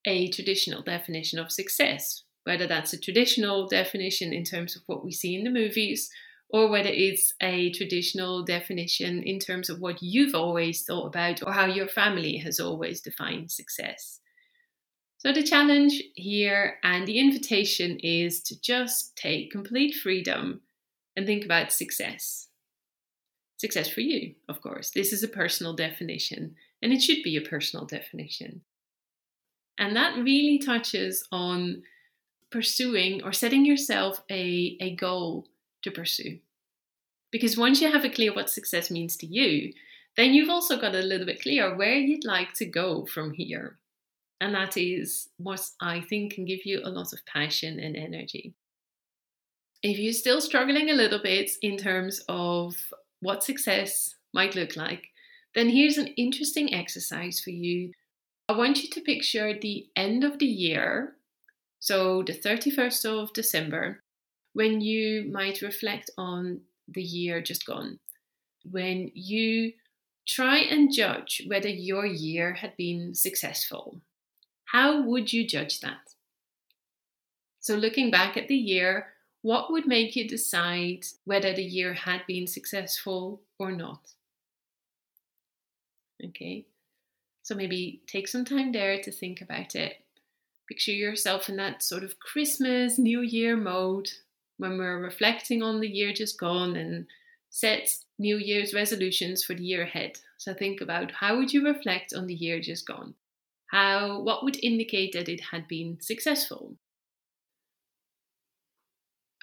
a 0.05 0.29
traditional 0.29 0.81
definition 0.81 1.39
of 1.39 1.51
success, 1.51 2.23
whether 2.45 2.65
that's 2.65 2.93
a 2.93 2.99
traditional 2.99 3.67
definition 3.67 4.31
in 4.31 4.45
terms 4.45 4.77
of 4.77 4.83
what 4.85 5.03
we 5.03 5.11
see 5.11 5.35
in 5.35 5.43
the 5.43 5.49
movies, 5.49 6.09
or 6.49 6.69
whether 6.69 6.89
it's 6.89 7.33
a 7.41 7.71
traditional 7.73 8.45
definition 8.45 9.21
in 9.23 9.39
terms 9.39 9.69
of 9.69 9.81
what 9.81 10.01
you've 10.01 10.33
always 10.33 10.83
thought 10.83 11.07
about 11.07 11.43
or 11.43 11.51
how 11.51 11.65
your 11.65 11.89
family 11.89 12.37
has 12.37 12.57
always 12.57 13.01
defined 13.01 13.51
success. 13.51 14.21
So, 15.17 15.33
the 15.33 15.43
challenge 15.43 16.01
here 16.15 16.77
and 16.83 17.05
the 17.05 17.19
invitation 17.19 17.99
is 17.99 18.41
to 18.43 18.61
just 18.61 19.17
take 19.17 19.51
complete 19.51 19.95
freedom 19.95 20.61
and 21.17 21.25
think 21.25 21.43
about 21.43 21.73
success. 21.73 22.46
Success 23.57 23.89
for 23.89 24.01
you, 24.01 24.35
of 24.47 24.61
course. 24.61 24.91
This 24.91 25.11
is 25.11 25.23
a 25.23 25.27
personal 25.27 25.73
definition, 25.73 26.55
and 26.81 26.93
it 26.93 27.01
should 27.01 27.23
be 27.23 27.35
a 27.35 27.41
personal 27.41 27.85
definition. 27.85 28.61
And 29.79 29.95
that 29.95 30.17
really 30.17 30.59
touches 30.59 31.27
on 31.31 31.83
pursuing 32.51 33.23
or 33.23 33.33
setting 33.33 33.65
yourself 33.65 34.21
a, 34.29 34.77
a 34.79 34.95
goal 34.95 35.47
to 35.83 35.91
pursue. 35.91 36.39
Because 37.31 37.57
once 37.57 37.81
you 37.81 37.91
have 37.91 38.05
it 38.05 38.15
clear 38.15 38.33
what 38.33 38.49
success 38.49 38.89
means 38.89 39.17
to 39.17 39.25
you, 39.25 39.73
then 40.15 40.33
you've 40.33 40.49
also 40.49 40.79
got 40.79 40.95
a 40.95 40.99
little 40.99 41.25
bit 41.25 41.41
clear 41.41 41.75
where 41.75 41.95
you'd 41.95 42.25
like 42.25 42.53
to 42.53 42.65
go 42.65 43.05
from 43.05 43.33
here. 43.33 43.77
And 44.39 44.53
that 44.53 44.77
is 44.77 45.29
what 45.37 45.61
I 45.81 46.01
think 46.01 46.33
can 46.33 46.45
give 46.45 46.65
you 46.65 46.81
a 46.83 46.89
lot 46.89 47.11
of 47.13 47.25
passion 47.25 47.79
and 47.79 47.95
energy. 47.95 48.53
If 49.83 49.99
you're 49.99 50.13
still 50.13 50.41
struggling 50.41 50.89
a 50.89 50.95
little 50.95 51.21
bit 51.21 51.51
in 51.61 51.77
terms 51.77 52.23
of 52.27 52.75
what 53.21 53.43
success 53.43 54.15
might 54.33 54.55
look 54.55 54.75
like, 54.75 55.07
then 55.55 55.69
here's 55.69 55.97
an 55.97 56.07
interesting 56.17 56.73
exercise 56.73 57.39
for 57.39 57.49
you. 57.49 57.91
I 58.49 58.53
want 58.53 58.83
you 58.83 58.89
to 58.89 59.01
picture 59.01 59.53
the 59.59 59.87
end 59.95 60.23
of 60.23 60.39
the 60.39 60.45
year, 60.45 61.15
so 61.79 62.23
the 62.23 62.33
31st 62.33 63.05
of 63.05 63.33
December, 63.33 64.03
when 64.53 64.81
you 64.81 65.29
might 65.31 65.61
reflect 65.61 66.09
on 66.17 66.61
the 66.87 67.03
year 67.03 67.41
just 67.41 67.65
gone, 67.65 67.99
when 68.63 69.11
you 69.13 69.73
try 70.27 70.57
and 70.57 70.91
judge 70.91 71.41
whether 71.47 71.69
your 71.69 72.05
year 72.05 72.53
had 72.53 72.75
been 72.77 73.15
successful. 73.15 74.01
How 74.65 75.01
would 75.01 75.31
you 75.31 75.47
judge 75.47 75.79
that? 75.79 76.13
So, 77.61 77.75
looking 77.75 78.11
back 78.11 78.37
at 78.37 78.47
the 78.47 78.55
year, 78.55 79.13
what 79.47 79.71
would 79.71 79.87
make 79.87 80.13
you 80.17 80.27
decide 80.27 81.05
whether 81.23 81.53
the 81.53 81.63
year 81.63 81.93
had 81.93 82.21
been 82.27 82.45
successful 82.45 83.39
or 83.57 83.71
not? 83.71 84.11
Okay, 86.21 86.65
so 87.43 87.55
maybe 87.55 88.01
take 88.07 88.27
some 88.27 88.43
time 88.43 88.73
there 88.73 89.01
to 89.01 89.09
think 89.09 89.39
about 89.39 89.73
it. 89.73 90.03
Picture 90.67 90.91
yourself 90.91 91.47
in 91.47 91.55
that 91.55 91.81
sort 91.81 92.03
of 92.03 92.19
Christmas, 92.19 92.99
New 92.99 93.21
Year 93.21 93.55
mode 93.55 94.09
when 94.57 94.77
we're 94.77 94.99
reflecting 94.99 95.63
on 95.63 95.79
the 95.79 95.87
year 95.87 96.11
just 96.11 96.37
gone 96.37 96.75
and 96.75 97.05
set 97.49 97.87
New 98.19 98.35
Year's 98.35 98.73
resolutions 98.73 99.45
for 99.45 99.53
the 99.53 99.63
year 99.63 99.83
ahead. 99.83 100.19
So 100.35 100.53
think 100.53 100.81
about 100.81 101.11
how 101.11 101.37
would 101.37 101.53
you 101.53 101.63
reflect 101.63 102.13
on 102.13 102.27
the 102.27 102.33
year 102.33 102.59
just 102.59 102.85
gone? 102.85 103.13
How 103.67 104.19
what 104.19 104.43
would 104.43 104.61
indicate 104.61 105.13
that 105.13 105.29
it 105.29 105.39
had 105.39 105.69
been 105.69 105.99
successful? 106.01 106.75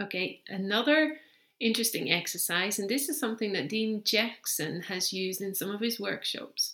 Okay, 0.01 0.43
another 0.49 1.17
interesting 1.61 2.11
exercise, 2.11 2.79
and 2.79 2.89
this 2.89 3.09
is 3.09 3.21
something 3.21 3.53
that 3.53 3.69
Dean 3.69 4.03
Jackson 4.05 4.83
has 4.83 5.13
used 5.13 5.41
in 5.41 5.55
some 5.55 5.71
of 5.71 5.81
his 5.81 6.01
workshops, 6.01 6.73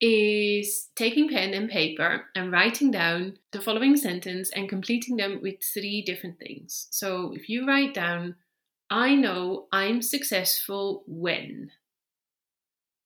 is 0.00 0.88
taking 0.96 1.28
pen 1.28 1.52
and 1.54 1.68
paper 1.68 2.24
and 2.34 2.50
writing 2.50 2.90
down 2.90 3.38
the 3.52 3.60
following 3.60 3.96
sentence 3.96 4.50
and 4.50 4.68
completing 4.68 5.16
them 5.16 5.40
with 5.42 5.62
three 5.62 6.02
different 6.02 6.38
things. 6.38 6.88
So 6.90 7.32
if 7.34 7.48
you 7.48 7.66
write 7.66 7.94
down, 7.94 8.36
I 8.90 9.14
know 9.14 9.66
I'm 9.70 10.00
successful 10.00 11.04
when, 11.06 11.70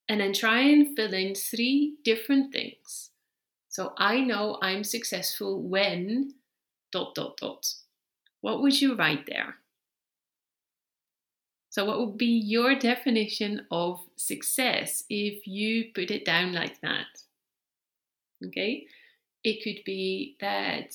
and 0.09 0.21
then 0.21 0.33
try 0.33 0.61
and 0.61 0.97
fill 0.97 1.13
in 1.13 1.35
three 1.35 1.97
different 2.05 2.53
things. 2.53 3.11
So 3.69 3.93
I 3.97 4.21
know 4.21 4.59
I'm 4.63 4.85
successful 4.85 5.63
when 5.63 6.35
dot 6.93 7.15
dot 7.15 7.37
dot. 7.37 7.67
What 8.41 8.63
would 8.63 8.81
you 8.81 8.95
write 8.95 9.27
there? 9.27 9.57
So, 11.71 11.85
what 11.85 12.01
would 12.01 12.19
be 12.19 12.27
your 12.27 12.75
definition 12.75 13.67
of 13.71 14.01
success 14.17 15.05
if 15.09 15.47
you 15.47 15.93
put 15.95 16.11
it 16.11 16.25
down 16.25 16.53
like 16.53 16.81
that? 16.81 17.07
Okay, 18.45 18.87
it 19.45 19.63
could 19.63 19.85
be 19.85 20.37
that 20.41 20.95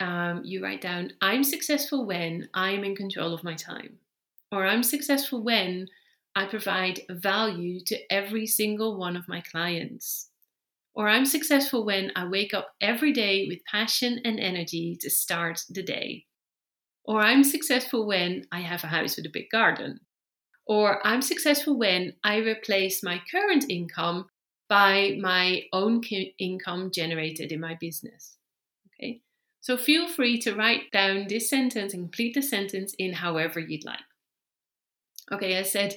um, 0.00 0.42
you 0.44 0.62
write 0.62 0.80
down, 0.80 1.12
I'm 1.20 1.44
successful 1.44 2.04
when 2.04 2.48
I'm 2.52 2.84
in 2.84 2.96
control 2.96 3.32
of 3.32 3.44
my 3.44 3.54
time, 3.54 3.98
or 4.52 4.66
I'm 4.66 4.82
successful 4.82 5.42
when 5.42 5.88
I 6.34 6.46
provide 6.46 7.00
value 7.08 7.80
to 7.86 8.12
every 8.12 8.46
single 8.46 8.98
one 8.98 9.16
of 9.16 9.28
my 9.28 9.40
clients. 9.40 10.28
Or 10.94 11.08
I'm 11.08 11.26
successful 11.26 11.84
when 11.84 12.10
I 12.16 12.26
wake 12.26 12.54
up 12.54 12.74
every 12.80 13.12
day 13.12 13.46
with 13.48 13.64
passion 13.70 14.20
and 14.24 14.40
energy 14.40 14.96
to 15.00 15.10
start 15.10 15.60
the 15.68 15.82
day. 15.82 16.24
Or 17.06 17.20
I'm 17.20 17.44
successful 17.44 18.06
when 18.06 18.46
I 18.50 18.60
have 18.60 18.82
a 18.84 18.88
house 18.88 19.16
with 19.16 19.26
a 19.26 19.30
big 19.32 19.48
garden. 19.50 20.00
Or 20.66 21.06
I'm 21.06 21.22
successful 21.22 21.78
when 21.78 22.14
I 22.24 22.38
replace 22.38 23.02
my 23.02 23.20
current 23.30 23.66
income 23.70 24.26
by 24.68 25.16
my 25.20 25.62
own 25.72 26.02
income 26.40 26.90
generated 26.92 27.52
in 27.52 27.60
my 27.60 27.76
business. 27.80 28.36
Okay. 28.88 29.20
So 29.60 29.76
feel 29.76 30.08
free 30.08 30.38
to 30.40 30.54
write 30.54 30.90
down 30.92 31.26
this 31.28 31.48
sentence 31.48 31.94
and 31.94 32.04
complete 32.04 32.34
the 32.34 32.42
sentence 32.42 32.94
in 32.98 33.12
however 33.12 33.60
you'd 33.60 33.84
like. 33.84 33.98
Okay, 35.32 35.58
I 35.58 35.62
said 35.62 35.96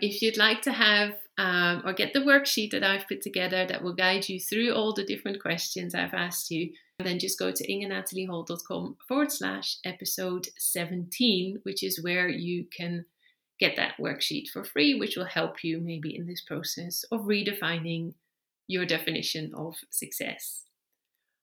if 0.00 0.22
you'd 0.22 0.36
like 0.36 0.62
to 0.62 0.72
have 0.72 1.14
um, 1.38 1.82
or 1.84 1.92
get 1.92 2.12
the 2.12 2.20
worksheet 2.20 2.72
that 2.72 2.84
I've 2.84 3.08
put 3.08 3.22
together 3.22 3.66
that 3.66 3.82
will 3.82 3.94
guide 3.94 4.28
you 4.28 4.38
through 4.38 4.72
all 4.72 4.92
the 4.92 5.04
different 5.04 5.40
questions 5.40 5.94
I've 5.94 6.14
asked 6.14 6.50
you, 6.50 6.72
then 7.02 7.18
just 7.18 7.38
go 7.38 7.50
to 7.50 7.66
ingenataliehol.com 7.66 8.96
forward 9.06 9.32
slash 9.32 9.78
episode 9.84 10.48
17, 10.58 11.60
which 11.62 11.82
is 11.82 12.02
where 12.02 12.28
you 12.28 12.66
can 12.76 13.04
get 13.58 13.76
that 13.76 13.96
worksheet 14.00 14.48
for 14.48 14.64
free, 14.64 14.98
which 14.98 15.16
will 15.16 15.24
help 15.24 15.62
you 15.62 15.80
maybe 15.80 16.16
in 16.16 16.26
this 16.26 16.40
process 16.40 17.04
of 17.12 17.22
redefining 17.22 18.14
your 18.66 18.86
definition 18.86 19.52
of 19.54 19.76
success. 19.90 20.62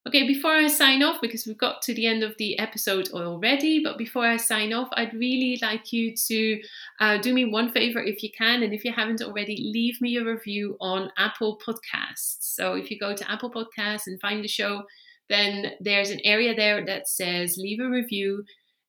Okay, 0.07 0.25
before 0.25 0.53
I 0.53 0.67
sign 0.67 1.03
off, 1.03 1.21
because 1.21 1.45
we've 1.45 1.57
got 1.57 1.81
to 1.83 1.93
the 1.93 2.07
end 2.07 2.23
of 2.23 2.33
the 2.37 2.57
episode 2.57 3.09
already, 3.11 3.83
but 3.83 3.97
before 3.97 4.25
I 4.25 4.37
sign 4.37 4.71
off, 4.73 4.87
I'd 4.93 5.13
really 5.13 5.59
like 5.61 5.91
you 5.91 6.15
to 6.15 6.61
uh, 7.01 7.17
do 7.17 7.33
me 7.33 7.45
one 7.45 7.71
favor 7.71 8.01
if 8.01 8.23
you 8.23 8.29
can, 8.35 8.63
and 8.63 8.73
if 8.73 8.85
you 8.85 8.93
haven't 8.93 9.21
already, 9.21 9.71
leave 9.73 9.99
me 9.99 10.15
a 10.15 10.23
review 10.23 10.77
on 10.79 11.11
Apple 11.17 11.59
Podcasts. 11.63 12.37
So 12.39 12.75
if 12.75 12.89
you 12.89 12.97
go 12.97 13.13
to 13.13 13.29
Apple 13.29 13.51
Podcasts 13.51 14.07
and 14.07 14.19
find 14.21 14.41
the 14.41 14.47
show, 14.47 14.83
then 15.29 15.73
there's 15.79 16.09
an 16.09 16.19
area 16.23 16.55
there 16.55 16.85
that 16.85 17.07
says 17.07 17.57
leave 17.57 17.79
a 17.79 17.89
review. 17.89 18.43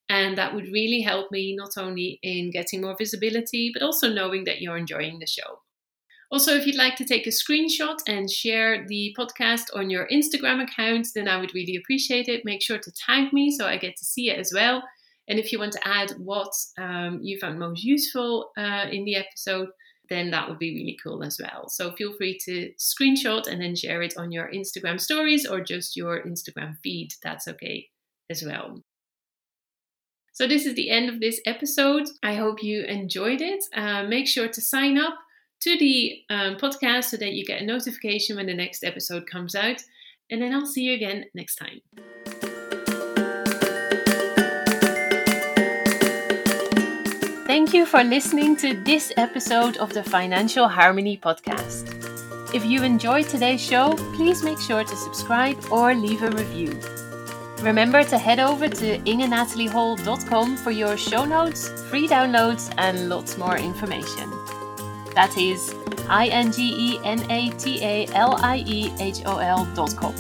And 0.09 0.37
that 0.39 0.55
would 0.55 0.73
really 0.73 1.03
help 1.03 1.31
me 1.31 1.55
not 1.55 1.71
only 1.77 2.19
in 2.23 2.51
getting 2.51 2.81
more 2.81 2.97
visibility, 2.99 3.71
but 3.73 3.83
also 3.83 4.13
knowing 4.13 4.45
that 4.45 4.61
you're 4.61 4.77
enjoying 4.77 5.21
the 5.21 5.27
show. 5.27 5.61
Also, 6.33 6.55
if 6.55 6.67
you'd 6.67 6.77
like 6.77 6.97
to 6.97 7.05
take 7.05 7.27
a 7.27 7.31
screenshot 7.31 7.99
and 8.07 8.31
share 8.31 8.87
the 8.87 9.15
podcast 9.19 9.65
on 9.75 9.91
your 9.91 10.09
Instagram 10.09 10.63
account, 10.63 11.09
then 11.15 11.29
I 11.29 11.39
would 11.39 11.55
really 11.55 11.77
appreciate 11.77 12.29
it. 12.29 12.45
Make 12.45 12.63
sure 12.63 12.79
to 12.79 12.93
tag 12.93 13.33
me 13.33 13.51
so 13.51 13.67
I 13.67 13.77
get 13.77 13.97
to 13.97 14.05
see 14.05 14.31
it 14.31 14.39
as 14.39 14.53
well. 14.55 14.83
And 15.29 15.39
if 15.39 15.53
you 15.53 15.59
want 15.59 15.73
to 15.73 15.89
add 15.89 16.11
what 16.19 16.53
um, 16.79 17.21
you 17.23 17.39
found 17.39 17.59
most 17.59 17.85
useful 17.85 18.51
uh, 18.57 18.87
in 18.91 19.05
the 19.05 19.17
episode, 19.17 19.69
then 20.11 20.31
that 20.31 20.49
would 20.49 20.59
be 20.59 20.75
really 20.75 20.99
cool 21.03 21.23
as 21.23 21.41
well. 21.41 21.69
So 21.69 21.93
feel 21.93 22.13
free 22.13 22.37
to 22.45 22.73
screenshot 22.79 23.47
and 23.47 23.63
then 23.63 23.77
share 23.77 24.03
it 24.03 24.17
on 24.17 24.33
your 24.33 24.51
Instagram 24.53 25.01
stories 25.01 25.47
or 25.47 25.61
just 25.61 25.97
your 25.97 26.21
Instagram 26.23 26.77
feed. 26.83 27.15
That's 27.23 27.49
okay 27.49 27.89
as 28.29 28.45
well. 28.45 28.83
So, 30.33 30.47
this 30.47 30.65
is 30.65 30.75
the 30.75 30.91
end 30.91 31.11
of 31.11 31.21
this 31.21 31.41
episode. 31.45 32.09
I 32.23 32.35
hope 32.35 32.63
you 32.63 32.83
enjoyed 32.85 33.43
it. 33.43 33.63
Uh, 33.75 34.05
make 34.05 34.27
sure 34.27 34.49
to 34.49 34.61
sign 34.61 34.97
up 34.97 35.15
to 35.61 35.77
the 35.77 36.23
um, 36.31 36.57
podcast 36.57 37.05
so 37.05 37.17
that 37.19 37.33
you 37.33 37.45
get 37.45 37.61
a 37.61 37.67
notification 37.67 38.37
when 38.37 38.47
the 38.47 38.55
next 38.55 38.83
episode 38.83 39.27
comes 39.27 39.55
out. 39.55 39.83
And 40.31 40.41
then 40.41 40.55
I'll 40.55 40.67
see 40.67 40.85
you 40.85 40.95
again 40.95 41.27
next 41.35 41.57
time. 41.57 41.81
Thank 47.51 47.75
you 47.75 47.85
for 47.85 48.05
listening 48.05 48.55
to 48.59 48.75
this 48.75 49.13
episode 49.17 49.77
of 49.79 49.93
the 49.93 50.05
Financial 50.05 50.69
Harmony 50.69 51.17
Podcast. 51.17 51.83
If 52.55 52.65
you 52.65 52.85
enjoyed 52.85 53.29
today's 53.29 53.61
show, 53.61 53.97
please 54.15 54.45
make 54.45 54.61
sure 54.61 54.85
to 54.85 54.97
subscribe 54.97 55.59
or 55.69 55.93
leave 55.93 56.23
a 56.23 56.31
review. 56.31 56.79
Remember 57.61 58.05
to 58.05 58.19
head 58.19 58.39
over 58.39 58.69
to 58.69 58.99
ingenataliehol.com 58.99 60.59
for 60.59 60.71
your 60.71 60.97
show 60.97 61.25
notes, 61.25 61.69
free 61.91 62.07
downloads, 62.07 62.73
and 62.79 63.09
lots 63.09 63.37
more 63.37 63.59
information. 63.59 64.31
That 65.17 65.37
is 65.37 65.75
I 66.09 66.29
N 66.29 66.53
G 66.53 66.63
E 66.79 67.01
N 67.03 67.29
A 67.33 67.51
T 67.59 67.83
A 67.83 68.07
L 68.15 68.37
I 68.41 68.63
E 68.65 68.95
H 69.01 69.23
O 69.27 69.39
L.com. 69.39 70.15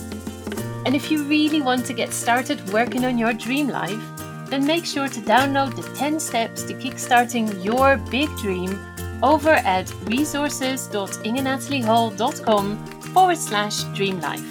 And 0.84 0.96
if 0.96 1.12
you 1.12 1.22
really 1.22 1.62
want 1.62 1.86
to 1.86 1.92
get 1.92 2.12
started 2.12 2.58
working 2.72 3.04
on 3.04 3.18
your 3.18 3.32
dream 3.32 3.68
life, 3.68 4.02
then 4.50 4.66
make 4.66 4.84
sure 4.84 5.08
to 5.08 5.20
download 5.20 5.76
the 5.76 5.82
10 5.96 6.20
steps 6.20 6.64
to 6.64 6.74
kickstarting 6.74 7.64
your 7.64 7.96
big 8.10 8.28
dream 8.36 8.78
over 9.22 9.50
at 9.50 9.92
resources.ingenataliehol.com 10.04 12.86
forward 13.00 13.38
slash 13.38 13.84
dream 13.94 14.20
life. 14.20 14.44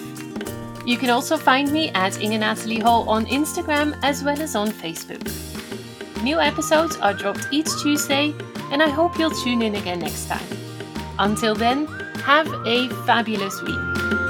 You 0.85 0.97
can 0.97 1.09
also 1.09 1.35
find 1.37 1.71
me 1.71 1.89
at 1.89 2.21
Inge 2.21 2.39
Natalie 2.39 2.79
Hol 2.79 3.09
on 3.09 3.25
Instagram 3.25 3.99
as 4.01 4.23
well 4.23 4.41
as 4.41 4.55
on 4.55 4.69
Facebook. 4.69 5.21
New 6.23 6.39
episodes 6.39 6.95
are 6.97 7.13
dropped 7.13 7.47
each 7.51 7.67
Tuesday, 7.81 8.33
and 8.71 8.81
I 8.81 8.89
hope 8.89 9.19
you'll 9.19 9.31
tune 9.31 9.61
in 9.61 9.75
again 9.75 9.99
next 9.99 10.27
time. 10.27 10.45
Until 11.19 11.55
then, 11.55 11.85
have 12.25 12.47
a 12.65 12.89
fabulous 13.05 13.61
week. 13.61 14.28